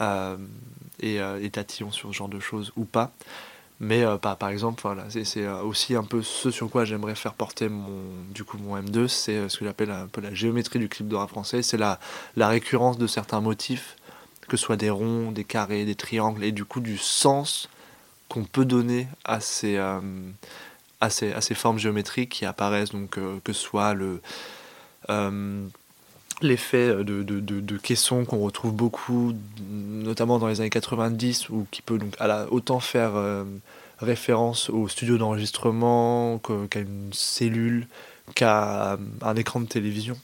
[0.00, 3.12] est, est tatillon sur ce genre de choses ou pas.
[3.80, 7.16] Mais euh, par, par, exemple, voilà, c'est euh, aussi un peu ce sur quoi j'aimerais
[7.16, 7.88] faire porter mon,
[8.30, 11.08] du coup, mon M2, c'est euh, ce que j'appelle un peu la géométrie du clip
[11.08, 11.98] de français, c'est la,
[12.36, 13.96] la récurrence de certains motifs,
[14.48, 17.68] que ce soit des ronds, des carrés, des triangles, et du coup du sens
[18.28, 19.76] qu'on peut donner à ces,
[21.04, 24.20] à ces, formes géométriques qui apparaissent, donc que ce soit le
[26.42, 29.34] l'effet de, de, caisson qu'on retrouve beaucoup,
[29.68, 33.44] notamment dans les années 90, ou qui peut donc à la, autant faire euh,
[33.98, 36.40] référence au studio d'enregistrement
[36.70, 37.86] qu'à une cellule,
[38.34, 40.16] qu'à un écran de télévision.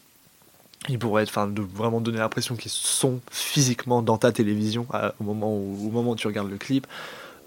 [0.88, 4.87] Il pourrait être, de vraiment donner l'impression qu'ils sont physiquement dans ta télévision
[5.21, 6.87] au, moment au moment où tu regardes le clip.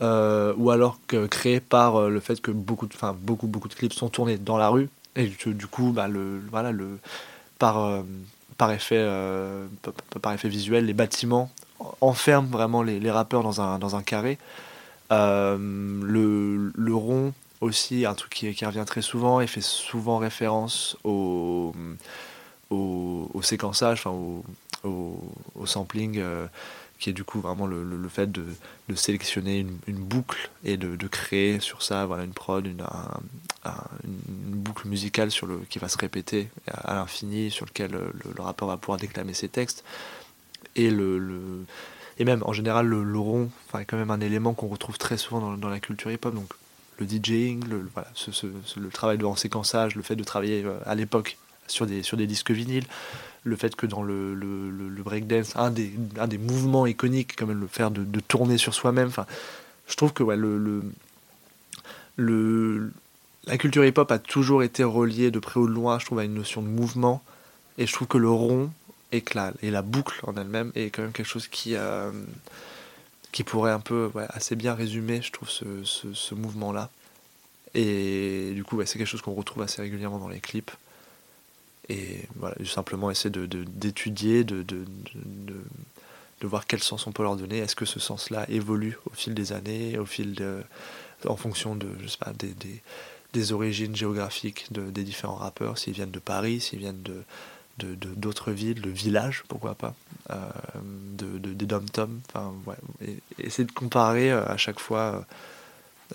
[0.02, 3.94] Euh, ou alors créé par euh, le fait que beaucoup de, beaucoup, beaucoup de clips
[3.94, 6.98] sont tournés dans la rue et du coup, bah, le, voilà, le,
[7.60, 8.04] par,
[8.58, 9.68] par effet, euh,
[10.22, 11.52] par effet visuel, les bâtiments
[12.02, 14.38] enferment vraiment les, rappeurs dans un, dans un carré.
[15.12, 21.74] Euh, le, rond aussi, un truc qui, revient très souvent et fait souvent référence au,
[22.70, 24.44] au, séquençage, au,
[24.84, 26.20] au, sampling.
[26.20, 26.48] Euh,
[27.00, 28.46] qui est du coup vraiment le, le, fait de,
[28.88, 32.84] de sélectionner une, boucle et de, de, créer sur ça voilà, une prod, une,
[34.06, 38.42] une boucle musicale sur le, qui va se répéter à, l'infini, sur lequel le, le,
[38.42, 39.84] rappeur va pouvoir déclamer ses textes.
[40.76, 41.66] Et, le,
[42.20, 45.58] et même en général, le, rond est quand même un élément qu'on retrouve très souvent
[45.58, 46.34] dans, la culture hip-hop.
[46.34, 46.54] Donc
[47.00, 48.48] le DJing, le, voilà, ce, ce,
[48.80, 52.28] le travail de séquençage, le fait de travailler euh, à l'époque sur des, sur des
[52.28, 52.86] disques vinyles,
[53.44, 54.36] le fait que dans le,
[55.04, 59.12] breakdance, un des, mouvements iconiques, comme le faire de, tourner sur soi-même,
[59.88, 60.82] je trouve que ouais, le,
[63.46, 66.24] la culture hip-hop a toujours été reliée de près ou de loin, je trouve, à
[66.24, 67.22] une notion de mouvement.
[67.78, 68.72] Et je trouve que le rond
[69.12, 72.12] et, la, et la boucle en elle-même est quand même quelque chose qui, euh,
[73.32, 76.90] qui pourrait un peu assez bien résumer, je trouve, ce, mouvement-là.
[77.74, 80.72] Et du coup, c'est quelque chose qu'on retrouve assez régulièrement dans les clips
[81.90, 85.56] et voilà, simplement essayer d'étudier, de, de, de,
[86.42, 87.58] de, voir quel sens on peut leur donner.
[87.60, 90.62] Est-ce que ce sens-là évolue au fil des années, au fil de,
[91.28, 92.82] en fonction de, je sais pas, des, des,
[93.34, 97.24] des origines géographiques des différents rappeurs, s'ils viennent de Paris, s'ils viennent de
[97.78, 99.96] d'autres villes, de villages, pourquoi pas,
[100.30, 100.36] euh,
[101.14, 105.26] de, de, des dom-toms, enfin, ouais, essayer de comparer euh, à chaque fois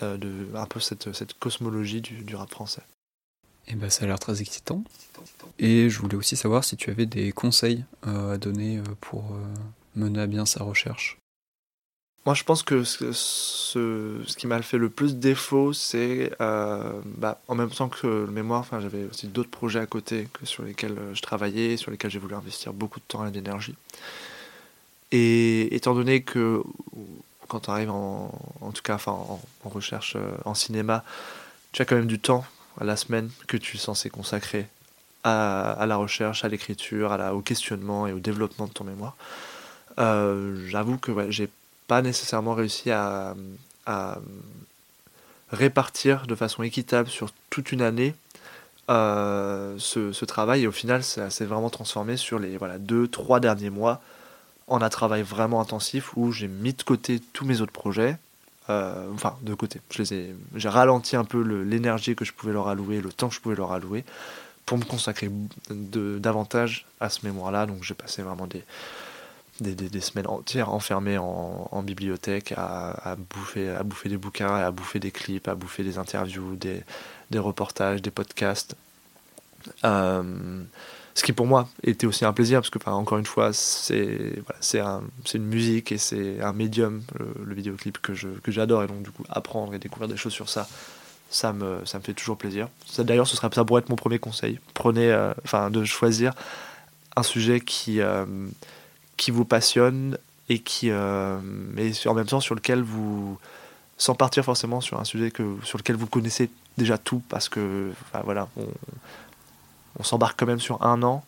[0.01, 2.81] euh, de, un peu cette, cette cosmologie du, du rap français.
[3.69, 4.83] Eh ben, ça a l'air très excitant.
[5.59, 9.31] Et je voulais aussi savoir si tu avais des conseils euh, à donner euh, pour
[9.31, 9.45] euh,
[9.95, 11.17] mener à bien sa recherche.
[12.25, 17.69] Moi, je pense que ce, qui m'a fait le plus défaut, c'est bah, en même
[17.69, 21.77] temps que le mémoire, j'avais aussi d'autres projets à côté que sur lesquels je travaillais,
[21.77, 23.73] sur lesquels j'ai voulu investir beaucoup de temps et d'énergie.
[25.11, 26.61] Et étant donné que
[27.47, 31.03] quand on arrive en, en tout cas en recherche en cinéma,
[31.71, 32.43] tu as quand même du temps
[32.81, 34.67] la semaine que tu es censé consacrer
[35.23, 39.15] à, la recherche, à l'écriture, au questionnement et au développement de ton mémoire.
[39.99, 41.49] Euh, J'avoue que ouais, j'ai
[41.87, 43.35] pas nécessairement réussi à,
[43.85, 44.19] à
[45.51, 48.15] répartir de façon équitable sur toute une année
[48.89, 50.63] euh, ce, travail.
[50.63, 54.01] Et au final, ça s'est vraiment transformé sur les voilà, deux, trois derniers mois
[54.67, 58.17] en un travail vraiment intensif où j'ai mis de côté tous mes autres projets.
[58.69, 59.81] Euh, enfin, de côté.
[60.55, 63.55] J'ai ralenti un peu l'énergie que je pouvais leur allouer, le temps que je pouvais
[63.55, 64.03] leur allouer
[64.65, 65.31] pour me consacrer
[65.71, 67.65] davantage à ce mémoire-là.
[67.65, 68.63] Donc j'ai passé vraiment des,
[70.01, 75.47] semaines entières enfermées en, bibliothèque à, bouffer, à bouffer des bouquins, à bouffer des clips,
[75.47, 76.83] à bouffer des interviews, des,
[77.39, 78.75] reportages, des podcasts.
[79.83, 80.63] Euh,
[81.19, 84.41] ce qui pour moi était aussi un plaisir, parce que encore une fois, c'est
[85.33, 87.01] une musique et c'est un médium,
[87.43, 90.47] le, vidéoclip que j'adore, que et donc du coup apprendre et découvrir des choses sur
[90.47, 90.65] ça,
[91.29, 92.69] ça me, ça me fait toujours plaisir.
[92.99, 94.61] D'ailleurs, ce serait ça pourrait être mon premier conseil.
[94.73, 96.31] Prenez, euh, enfin, de choisir
[97.17, 98.25] un sujet qui, euh,
[99.17, 103.37] qui vous passionne et qui, euh, mais en même temps sur lequel vous,
[103.97, 107.91] sans partir forcément sur un sujet que, sur lequel vous connaissez déjà tout, parce que,
[108.23, 108.63] voilà, on,
[109.97, 111.23] on s'embarque quand même sur un an.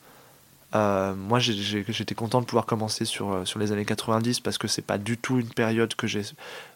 [0.74, 4.68] Euh, moi, j'étais content de pouvoir commencer sur, euh, sur les années 90 parce que
[4.68, 6.22] c'est pas du tout une période que j'ai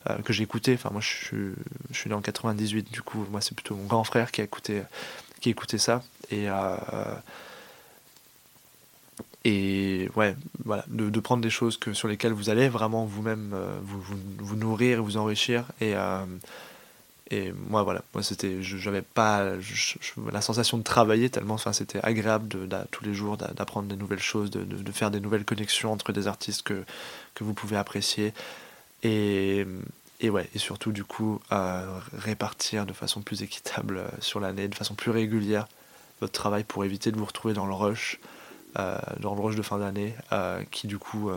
[0.10, 0.74] euh, que j'ai écouté.
[0.74, 1.54] Enfin, moi, je suis,
[1.92, 4.82] je né en 98, du coup, moi, c'est plutôt mon grand frère qui a écouté,
[5.40, 6.04] qui ça.
[6.30, 6.48] Et,
[9.46, 14.02] et ouais, voilà, de, prendre des choses que, sur lesquelles vous allez vraiment vous-même vous,
[14.40, 15.66] vous, nourrir et vous enrichir.
[17.32, 19.54] Et moi, voilà, moi, c'était, j'avais pas
[20.32, 24.22] la sensation de travailler tellement, enfin, c'était agréable de, tous les jours d'apprendre des nouvelles
[24.22, 26.84] choses, de, de, faire des nouvelles connexions entre des artistes que,
[27.34, 28.32] que vous pouvez apprécier.
[29.02, 29.66] Et,
[30.22, 31.42] et ouais, et surtout, du coup,
[32.14, 35.68] répartir de façon plus équitable euh, sur l'année, de façon plus régulière
[36.22, 38.20] votre travail pour éviter de vous retrouver dans le rush,
[38.80, 41.30] euh, dans le rush de fin d'année, euh, qui, du coup,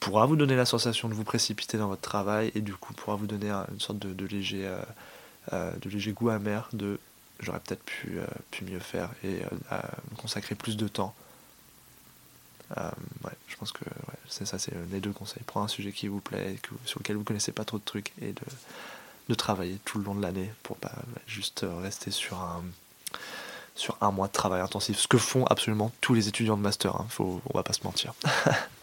[0.00, 3.16] pourra vous donner la sensation de vous précipiter dans votre travail et du coup pourra
[3.16, 4.80] vous donner une sorte de, léger, euh,
[5.52, 6.98] euh, de léger goût amer de
[7.38, 9.40] j'aurais peut-être pu, euh, pu mieux faire et
[10.18, 11.14] consacrer plus de temps.
[12.76, 13.84] je pense que
[14.28, 15.42] c'est ça, c'est les deux conseils.
[15.44, 18.32] Prendre un sujet qui vous plaît, sur lequel vous connaissez pas trop de trucs et
[18.32, 18.42] de,
[19.28, 20.92] de travailler tout le long de l'année pour pas
[21.26, 22.62] juste rester sur un,
[23.74, 24.98] sur un mois de travail intensif.
[24.98, 27.06] Ce que font absolument tous les étudiants de master, hein.
[27.08, 28.12] Faut, on va pas se mentir.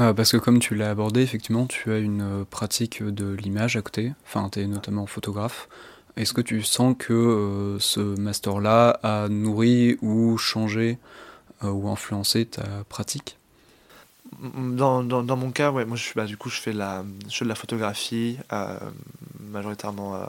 [0.00, 3.76] Euh, parce que comme tu l'as abordé, effectivement, tu as une euh, pratique de l'image
[3.76, 5.68] à côté, enfin tu es notamment photographe.
[6.16, 10.98] Est-ce que tu sens que euh, ce master-là a nourri ou changé
[11.62, 13.36] ou influencé ta pratique?
[14.40, 17.44] Dans, dans, mon cas, ouais, moi je bah, du coup je fais, la, je fais
[17.44, 18.38] de la photographie,
[19.40, 20.22] majoritairement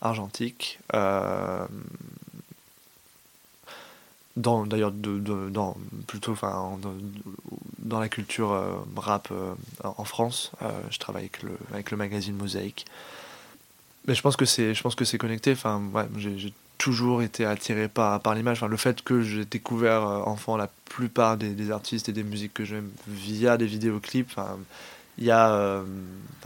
[0.00, 0.78] argentique
[4.36, 5.18] dans d'ailleurs de,
[5.48, 6.78] dans plutôt enfin
[7.78, 11.96] dans, la culture euh, rap euh, en France euh, je travaille avec le avec le
[11.96, 12.86] magazine Mosaïque.
[14.06, 15.52] Mais je pense que c'est je pense que c'est connecté.
[15.52, 18.58] Enfin ouais, j'ai toujours été attiré par par l'image.
[18.58, 22.54] Enfin le fait que j'ai découvert enfant la plupart des, des, artistes et des musiques
[22.54, 24.56] que j'aime via des vidéoclips enfin
[25.18, 25.82] il y a euh,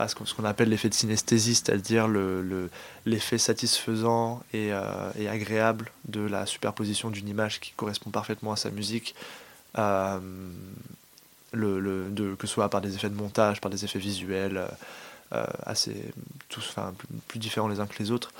[0.07, 6.21] ce qu'on appelle l'effet de synesthésie, c'est-à-dire l'effet le, satisfaisant et, euh, et, agréable de
[6.21, 9.15] la superposition d'une image qui correspond parfaitement à sa musique,
[9.77, 10.19] euh,
[11.51, 14.65] le, de, que ce soit par des effets de montage, par des effets visuels,
[15.33, 15.95] euh, assez,
[16.49, 16.75] tous,
[17.27, 18.31] plus, différents les uns que les autres.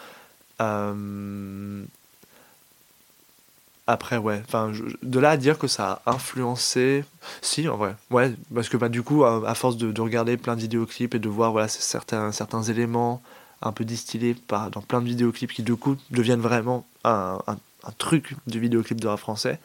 [3.88, 4.42] Après, ouais.
[4.48, 7.04] Enfin, de là à dire que ça a influencé.
[7.42, 7.96] Si, en vrai.
[8.10, 11.20] Ouais, parce que bah, du coup, à, force de, de, regarder plein de vidéoclips et
[11.20, 13.22] de voir voilà, certains, certains éléments
[13.62, 17.58] un peu distillés par, dans plein de vidéoclips qui, du coup, deviennent vraiment un, un,
[17.84, 19.60] un truc du vidéoclip de rap français,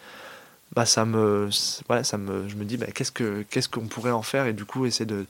[0.74, 1.48] bah, ça me.
[1.88, 4.46] Ouais, ça me je me dis, bah, qu'est-ce qu'on ce qu'on pourrait en faire?
[4.46, 5.26] Et du coup, essayer de,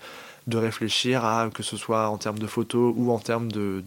[0.46, 3.82] de réfléchir à que ce soit en termes de photos ou en termes de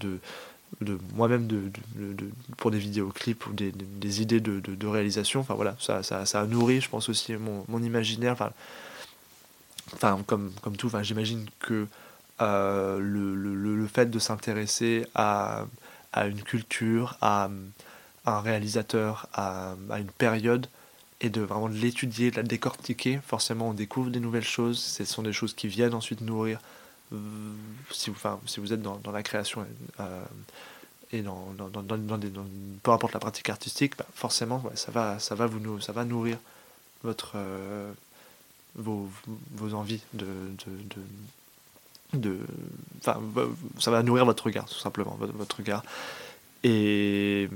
[0.82, 1.72] de moi-même de,
[2.58, 5.42] pour des vidéoclips ou des, idées de, réalisation.
[5.42, 8.34] Enfin voilà, ça, ça, a nourri, je pense aussi, mon, imaginaire.
[8.34, 8.52] Enfin
[10.26, 11.88] comme, comme tout, enfin, j'imagine que
[12.42, 15.66] euh, le, le, le, fait de s'intéresser à,
[16.14, 17.50] à une culture, à,
[18.26, 20.68] un réalisateur, à, à, une période,
[21.22, 24.80] et de vraiment l'étudier, de la décortiquer, forcément on découvre des nouvelles choses.
[24.80, 26.60] Ce sont des choses qui viennent ensuite nourrir
[27.92, 28.12] si
[28.60, 29.66] vous, êtes dans, la création
[30.00, 30.24] euh,
[31.12, 32.20] et dans, dans,
[32.84, 36.38] peu importe la pratique artistique, bah, forcément, ça, va, vous, nourrir
[37.04, 37.92] votre, euh,
[38.76, 39.10] vos,
[39.74, 40.28] envies de,
[43.02, 45.84] ça va nourrir votre regard, tout simplement, votre, regard.
[46.64, 47.50] Et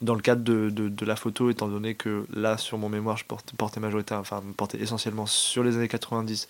[0.00, 3.52] dans le cadre de, la photo, étant donné que là, sur mon mémoire, je porte,
[3.52, 6.48] portais majoritaire, enfin, portais essentiellement sur les années 90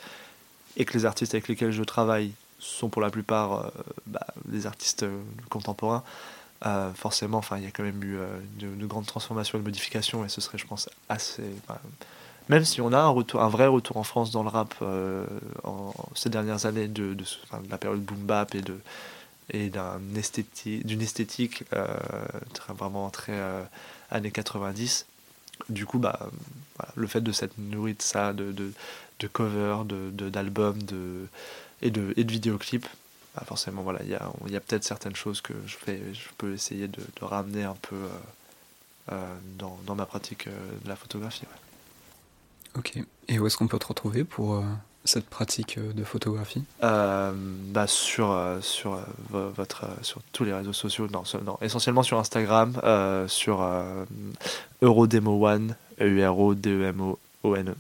[0.77, 3.73] et que les artistes avec lesquels je travaille sont pour la plupart
[4.07, 5.05] bah, des artistes
[5.51, 6.05] contemporains.
[6.95, 8.19] forcément, enfin, il y a quand même eu
[8.59, 11.43] de, grandes transformations et de modifications, et ce serait, je pense, assez.
[12.49, 14.75] même si on a un, vrai retour en France dans le rap
[16.15, 17.25] ces dernières années de, de,
[17.69, 18.79] la période boom bap et de
[19.53, 21.65] d'une esthétique,
[22.69, 23.39] vraiment très
[24.11, 25.07] années 90
[25.69, 26.19] du coup, bah,
[26.95, 28.73] le fait de s'être nourri de ça, de,
[29.23, 31.29] de, covers, d'albums de, de,
[31.81, 32.87] et, de, et de vidéoclips,
[33.35, 36.29] bah forcément, voilà, il y a, y a peut-être certaines choses que je, fais, je
[36.37, 38.09] peux essayer de, ramener un peu euh,
[39.13, 40.51] euh, dans, dans, ma pratique euh,
[40.85, 41.45] de la photographie.
[42.77, 42.99] Ok.
[43.29, 44.63] Et où est-ce qu'on peut te retrouver pour
[45.05, 46.65] cette pratique de photographie?
[46.83, 48.99] Euh, bah sur, sur,
[49.31, 52.75] votre, sur tous les réseaux sociaux, non, non essentiellement sur Instagram,
[53.29, 53.67] sur
[54.83, 57.75] Eurodemo One, E-U-R-O-D-E-M-O-O-N-E.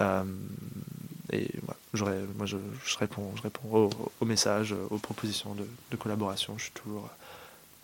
[0.00, 1.50] Et
[1.92, 2.56] voilà, moi je,
[2.98, 3.90] réponds, je réponds
[4.20, 6.54] aux, messages, aux propositions de, collaboration.
[6.56, 7.10] Je suis toujours,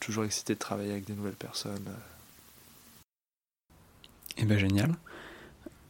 [0.00, 1.84] toujours excité de travailler avec des nouvelles personnes.
[4.36, 4.94] Eh ben génial.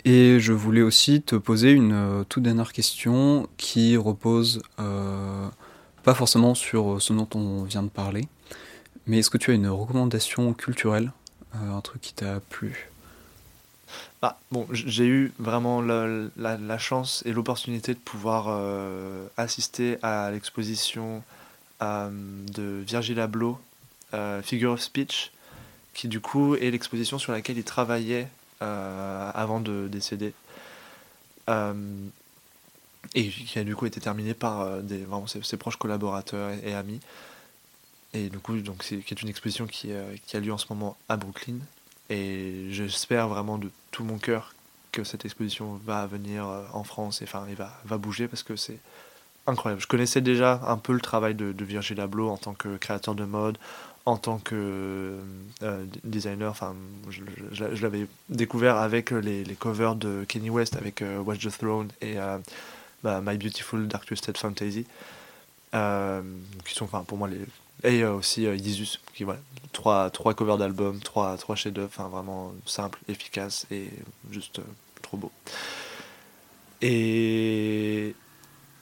[0.05, 5.49] Et je voulais aussi te poser une euh, toute dernière question qui repose euh,
[6.03, 8.29] pas forcément sur ce dont on vient de parler,
[9.07, 11.11] mais est-ce que tu as une recommandation culturelle,
[11.55, 12.91] euh, un truc qui t'a plu?
[14.23, 18.49] Bah, bon, j'ai eu vraiment la, chance et l'opportunité de pouvoir
[19.37, 21.23] assister à l'exposition
[21.81, 23.59] de Virgil Abloh,
[24.43, 25.31] Figure of Speech,
[25.95, 28.29] qui du coup est l'exposition sur laquelle il travaillait
[28.63, 30.35] euh, avant de décéder.
[31.49, 32.07] Euh,
[33.15, 36.75] et qui a du coup été terminé par euh, des, vraiment ses, proches collaborateurs et,
[36.75, 37.01] amis.
[38.13, 39.91] Et du coup, donc, c'est, qui est une exposition qui,
[40.27, 41.57] qui, a lieu en ce moment à Brooklyn.
[42.11, 44.55] Et j'espère vraiment de tout mon cœur
[44.93, 48.79] que cette exposition va venir en France et enfin, va, va bouger parce que c'est
[49.47, 49.83] incroyable.
[49.83, 53.15] Je connaissais déjà un peu le travail de, de Virgil Abloh en tant que créateur
[53.15, 53.59] de mode,
[54.07, 55.19] en tant que
[55.63, 56.75] euh, designer, enfin,
[57.09, 62.19] je, l'avais découvert avec les, covers de Kenny West, avec euh, Watch the Throne et
[62.19, 62.39] euh,
[63.03, 64.87] bah, My Beautiful Dark Twisted Fantasy,
[65.73, 67.41] qui sont, enfin, pour moi, les
[67.83, 69.41] et aussi Jesus, qui voilà,
[69.73, 73.89] trois, trois covers d'albums, trois, trois chefs-d'œuvre, enfin, vraiment simple, efficace et
[74.31, 74.61] juste
[75.03, 75.33] trop beau.
[76.81, 78.15] Et,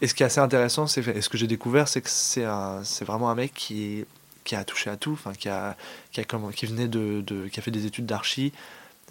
[0.00, 3.30] et ce qui est assez intéressant, c'est ce que j'ai découvert, c'est que c'est vraiment
[3.30, 4.04] un mec qui
[4.44, 5.76] qui a touché à tout, enfin qui a,
[6.10, 8.52] qui a qui venait de, de, qui a fait des études d'archi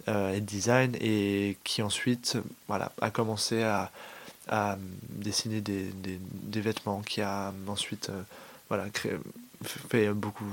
[0.08, 2.36] euh, et de design et qui ensuite
[2.68, 3.90] voilà a commencé à,
[4.48, 4.76] à
[5.08, 8.22] dessiner des, des, des, vêtements, qui a ensuite euh,
[8.68, 9.12] voilà créé,
[9.62, 10.44] fait beaucoup,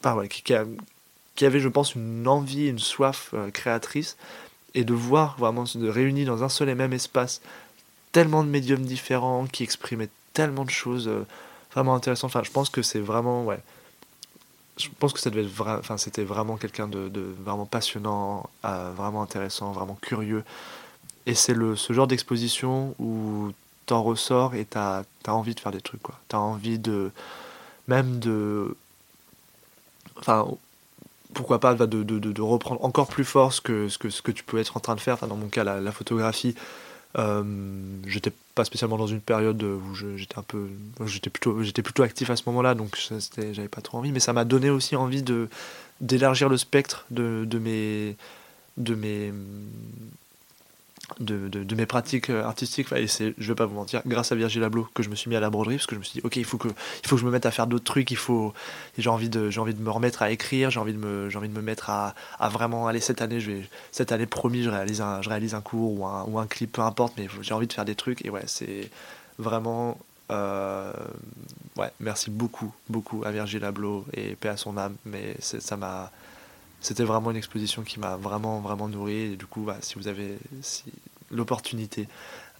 [0.00, 4.16] enfin voilà, qui, avait je pense une envie, une soif euh, créatrice
[4.74, 7.40] et de voir vraiment se réunir dans un seul et même espace
[8.12, 11.10] tellement de médiums différents qui exprimaient tellement de choses
[11.72, 12.30] vraiment intéressantes.
[12.30, 13.60] Enfin, je pense que c'est vraiment ouais
[14.78, 17.10] je pense que ça devait être enfin c'était vraiment quelqu'un de,
[17.40, 20.44] vraiment passionnant, euh, vraiment intéressant, vraiment curieux.
[21.26, 23.52] Et c'est le ce genre d'exposition où
[23.86, 26.18] t'en ressors et t'as as envie de faire des trucs quoi.
[26.28, 27.10] T'as envie de
[27.88, 28.76] même de
[30.18, 30.46] enfin
[31.34, 34.32] pourquoi pas de, de, de, reprendre encore plus fort ce que, ce que, ce que
[34.32, 35.14] tu peux être en train de faire.
[35.14, 36.54] Enfin, dans mon cas, la, photographie,
[37.18, 37.44] euh,
[38.06, 40.68] j'étais pas spécialement dans une période où j'étais un peu,
[41.06, 42.98] j'étais plutôt, plutôt actif à ce moment-là, donc
[43.52, 45.22] j'avais pas trop envie, mais ça m'a donné aussi envie
[46.00, 48.16] d'élargir le spectre de, de mes
[48.78, 49.32] de mes
[51.20, 52.92] de, de, mes pratiques euh, artistiques.
[52.92, 55.28] Et c'est, je vais pas vous mentir, grâce à Virgil Abloh que je me suis
[55.28, 57.08] mis à la broderie, parce que je me suis dit, ok, il faut que, il
[57.08, 58.52] faut que je me mette à faire d'autres trucs, il faut,
[58.96, 61.38] j'ai envie de, j'ai envie de me remettre à écrire, j'ai envie de me, j'ai
[61.38, 64.62] envie de me mettre à, à vraiment, aller cette année, je vais, cette année promis,
[64.62, 67.28] je réalise un, je réalise un cours ou un, ou un clip, peu importe, mais
[67.42, 68.24] j'ai envie de faire des trucs.
[68.24, 68.90] Et ouais, c'est
[69.38, 69.98] vraiment,
[70.30, 70.92] euh,
[71.76, 76.10] ouais, merci beaucoup, beaucoup à Virgil Abloh et paix à son âme, mais ça m'a,
[76.80, 79.32] c'était vraiment une exposition qui m'a vraiment vraiment nourri.
[79.32, 80.84] Et du coup bah, si vous avez si,
[81.30, 82.08] l'opportunité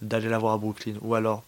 [0.01, 1.43] d'aller la voir à Brooklyn ou alors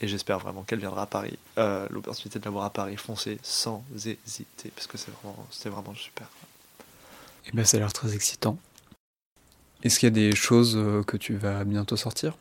[0.00, 3.38] et j'espère vraiment qu'elle viendra à Paris euh, l'opportunité de la voir à Paris foncez
[3.42, 6.26] sans hésiter parce que c'est vraiment c'était vraiment super.
[7.44, 8.56] Et eh ben ça a l'air très excitant.
[9.82, 12.36] Est-ce qu'il y a des choses euh, que tu vas bientôt sortir?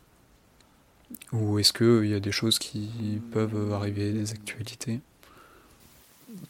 [1.31, 4.99] Ou est-ce qu'il y a des choses qui peuvent arriver des actualités?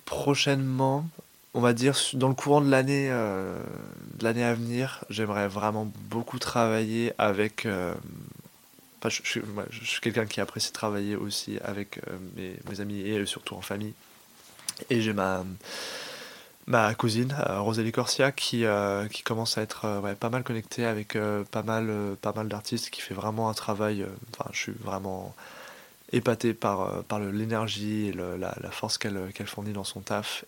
[0.06, 1.08] Prochainement
[1.54, 3.62] on va dire, dans le courant de l'année euh,
[4.22, 7.66] l'année à venir, j'aimerais vraiment beaucoup travailler avec.
[7.66, 7.94] Euh,
[9.04, 9.10] je,
[9.84, 12.18] suis quelqu'un qui apprécie travailler aussi avec euh,
[12.70, 13.94] mes, amis et surtout en famille.
[14.92, 15.44] Et j'ai ma,
[16.68, 18.64] ma cousine, Rosalie Corsia, qui,
[19.12, 21.18] qui commence à être pas mal connectée avec
[21.52, 21.92] pas mal,
[22.22, 24.06] pas mal d'artistes, qui fait vraiment un travail.
[24.52, 25.36] Je suis vraiment
[26.14, 30.46] épaté par, par l'énergie et la, la, force qu'elle qu'elle fournit dans son taf.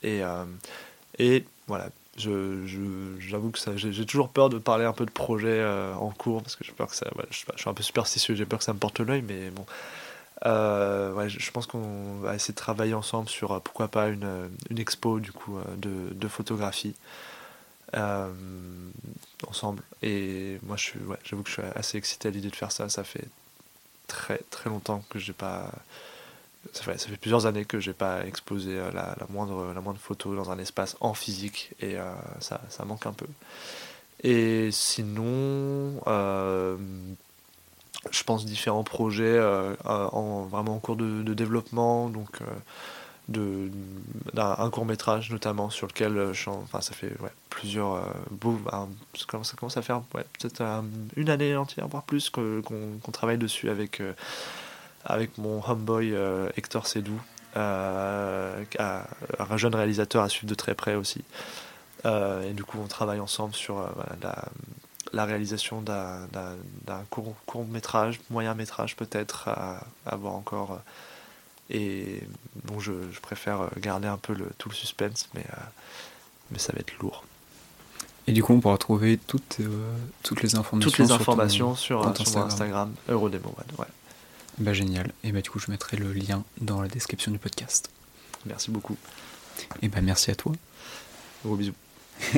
[1.20, 5.66] Et voilà, j'avoue je, que j'ai toujours peur de parler un peu de projet
[5.99, 7.07] en cours parce que j'ai peur que ça.
[7.30, 9.66] je, suis un peu superstitieux, j'ai peur que ça me porte l'œil, mais bon.
[11.16, 15.20] ouais, je pense qu'on va essayer de travailler ensemble sur pourquoi pas une, une expo
[15.20, 16.95] du coup de, de photographie.
[17.95, 18.28] Euh,
[19.47, 19.84] ensemble.
[20.01, 22.89] Et moi, je suis, j'avoue que je suis assez excité à l'idée de faire ça.
[22.89, 23.28] Ça fait
[24.07, 25.72] très très longtemps que j'ai pas.
[26.72, 29.82] Ça fait, ça fait, plusieurs années que j'ai pas exposé euh, la, la, moindre, la
[29.82, 33.28] moindre photo dans un espace en physique et euh, ça, ça, manque un peu.
[34.24, 35.99] Et sinon,
[38.11, 39.38] je pense différents projets
[39.84, 42.09] en, vraiment en cours de, développement.
[42.09, 42.39] Donc,
[43.30, 43.70] de
[44.34, 48.86] d'un court métrage notamment sur lequel euh, enfin ça fait ouais, plusieurs euh,
[49.16, 50.82] ça commence à faire ouais, peut-être euh,
[51.16, 54.01] une année entière voire plus qu'on travaille dessus avec
[55.05, 56.15] avec mon homeboy
[56.55, 57.19] Hector Sedou
[57.55, 58.63] un
[59.57, 61.23] jeune réalisateur à suivre de très près aussi
[62.05, 63.77] et du coup on travaille ensemble sur
[64.21, 64.45] la,
[65.13, 70.79] la, réalisation d'un court, court métrage moyen métrage peut-être à, à voir encore
[71.69, 72.21] et
[72.65, 72.91] donc je,
[73.21, 75.61] préfère garder un peu le, tout le suspense, mais, euh,
[76.51, 77.23] mais ça va être lourd.
[78.27, 82.01] Et du coup, on pourra trouver toutes, euh, toutes les informations, toutes les informations sur,
[82.01, 83.85] sur, Instagram, Instagram Eurodemo Ouais.
[84.59, 85.11] Bah génial.
[85.23, 87.89] Et bah du coup, je mettrai le lien dans la description du podcast.
[88.45, 88.97] Merci beaucoup.
[89.81, 90.53] Et bah merci à toi.
[91.43, 91.73] Gros bisous.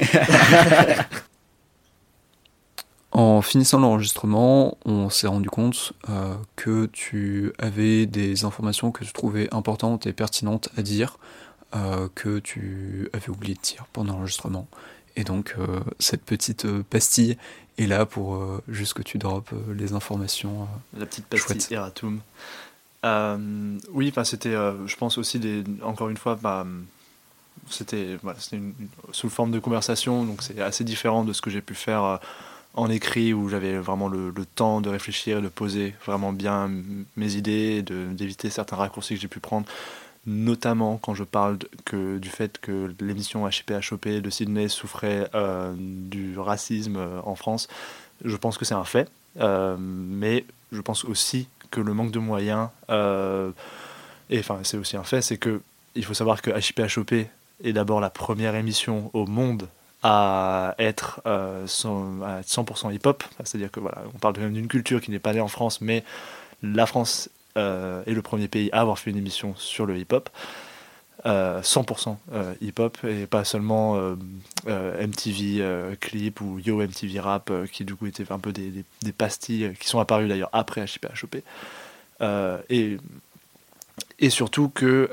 [3.16, 9.14] En finissant l'enregistrement, on s'est rendu compte euh, que tu avais des informations que tu
[9.14, 11.18] trouvais importantes et pertinentes à dire,
[11.78, 14.68] euh, que tu avais oublié de dire pendant l'enregistrement.
[15.16, 17.38] Et donc euh, cette petite pastille
[17.78, 20.68] est là pour juste que tu drops les informations.
[20.98, 22.22] La petite pastille Eratum.
[23.04, 26.66] oui, c'était, je pense aussi, des, encore une fois, bah,
[27.70, 28.18] c'était
[29.12, 32.20] sous forme de conversation, donc c'est assez différent de ce que j'ai pu faire
[32.76, 36.70] en écrit où j'avais vraiment le, temps de réfléchir et de poser vraiment bien
[37.16, 39.66] mes idées, d'éviter certains raccourcis que j'ai pu prendre,
[40.26, 46.38] notamment quand je parle que, du fait que l'émission HIP de Sydney souffrait euh, du
[46.38, 47.68] racisme euh, en France.
[48.24, 49.10] Je pense que c'est un fait,
[49.40, 55.04] euh, mais je pense aussi que le manque de moyens, et enfin c'est aussi un
[55.04, 55.62] fait, c'est que
[55.96, 56.80] il faut savoir que HIP
[57.64, 59.68] est d'abord la première émission au monde
[60.04, 63.24] à être 100%, euh, hip-hop.
[63.44, 66.04] C'est-à-dire que voilà, on parle d'une culture qui n'est pas née en France, mais
[66.62, 70.30] la France euh, est le premier pays à avoir fait une émission sur le hip-hop.
[71.26, 74.00] 100% euh, hip-hop et pas seulement
[74.68, 79.88] MTV clip ou Yo MTV rap qui du coup étaient un peu des, pastilles qui
[79.88, 81.44] sont apparues d'ailleurs après HIP
[82.70, 82.98] et
[84.20, 85.10] et surtout que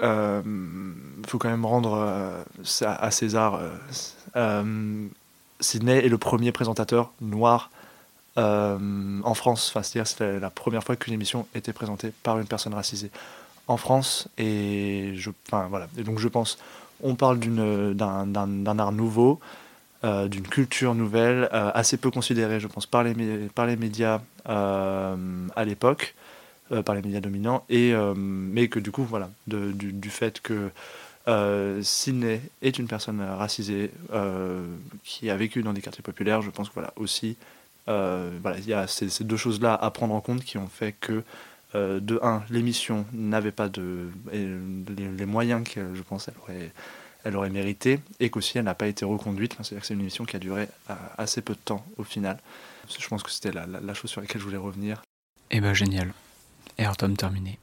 [1.26, 2.44] faut quand même rendre
[2.82, 3.58] à César
[4.36, 5.08] euh,
[5.60, 7.81] Sydney est le premier présentateur noir euh,
[8.36, 9.70] en France.
[9.72, 13.10] C'est-à-dire c'était la première fois qu'une émission était présentée par une personne racisée
[13.68, 14.28] en France.
[14.38, 15.88] Et je, enfin, voilà.
[15.98, 16.58] Et donc je pense,
[17.02, 19.40] on parle d'un art nouveau,
[20.04, 23.14] euh, d'une culture nouvelle, assez peu considérée, je pense, par les,
[23.54, 26.14] par les médias à l'époque,
[26.84, 30.70] par les médias dominants, et, mais que du coup, voilà, du, fait que
[31.28, 34.64] euh, Sydney est une personne racisée euh,
[35.04, 36.42] qui a vécu dans des quartiers populaires.
[36.42, 40.14] Je pense que voilà aussi, euh, voilà, il y a ces, deux choses-là à prendre
[40.14, 41.22] en compte qui ont fait que
[41.74, 46.72] de un, l'émission n'avait pas de les, moyens que je pense elle aurait,
[47.24, 49.54] elle aurait mérité et qu'aussi elle n'a pas été reconduite.
[49.54, 50.68] C'est-à-dire que c'est une émission qui a duré
[51.16, 52.38] assez peu de temps au final.
[52.98, 55.02] Je pense que c'était la, chose sur laquelle je voulais revenir.
[55.50, 56.12] Eh ben génial.
[56.78, 57.58] Airtom terminé.